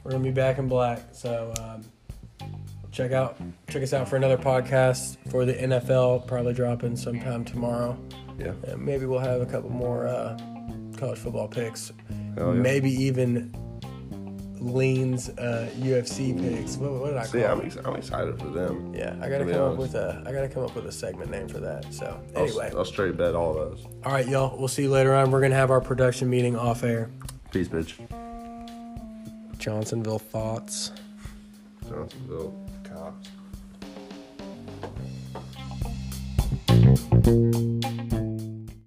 We're 0.03 0.11
gonna 0.11 0.23
be 0.23 0.31
back 0.31 0.57
in 0.57 0.67
black. 0.67 1.01
So 1.11 1.53
um, 1.61 1.83
check 2.91 3.11
out 3.11 3.37
check 3.69 3.83
us 3.83 3.93
out 3.93 4.07
for 4.07 4.15
another 4.15 4.37
podcast 4.37 5.17
for 5.29 5.45
the 5.45 5.53
NFL. 5.53 6.27
Probably 6.27 6.53
dropping 6.53 6.95
sometime 6.95 7.45
tomorrow. 7.45 7.97
Yeah. 8.37 8.53
And 8.67 8.83
maybe 8.83 9.05
we'll 9.05 9.19
have 9.19 9.41
a 9.41 9.45
couple 9.45 9.69
more 9.69 10.07
uh, 10.07 10.37
college 10.97 11.19
football 11.19 11.47
picks. 11.47 11.91
Yeah. 12.37 12.51
Maybe 12.51 12.91
even 12.91 13.53
leans 14.59 15.29
uh, 15.29 15.69
UFC 15.77 16.37
picks. 16.39 16.77
What, 16.77 16.91
what 16.93 17.07
did 17.09 17.17
I 17.17 17.21
call? 17.21 17.31
See, 17.31 17.39
it? 17.39 17.49
I'm, 17.49 17.61
ex- 17.61 17.77
I'm 17.83 17.95
excited 17.95 18.39
for 18.39 18.47
them. 18.47 18.93
Yeah, 18.93 19.15
I 19.21 19.29
gotta 19.29 19.45
come 19.45 19.61
up 19.61 19.77
with 19.77 19.95
a 19.95 20.23
I 20.25 20.31
gotta 20.31 20.49
come 20.49 20.63
up 20.63 20.75
with 20.75 20.85
a 20.85 20.91
segment 20.91 21.31
name 21.31 21.47
for 21.47 21.59
that. 21.59 21.93
So 21.93 22.19
I'll, 22.35 22.43
anyway, 22.43 22.71
I'll 22.75 22.85
straight 22.85 23.17
bet 23.17 23.35
all 23.35 23.53
those. 23.53 23.85
all 24.05 24.11
right, 24.11 24.27
y'all. 24.27 24.57
We'll 24.57 24.67
see 24.67 24.83
you 24.83 24.89
later 24.91 25.13
on. 25.13 25.31
We're 25.31 25.41
gonna 25.41 25.55
have 25.55 25.71
our 25.71 25.81
production 25.81 26.29
meeting 26.29 26.55
off 26.55 26.83
air. 26.83 27.09
Peace, 27.51 27.67
bitch. 27.67 27.93
Johnsonville 29.63 30.19
thoughts. 30.19 30.91
Johnsonville 31.87 32.53
cops. 32.83 33.29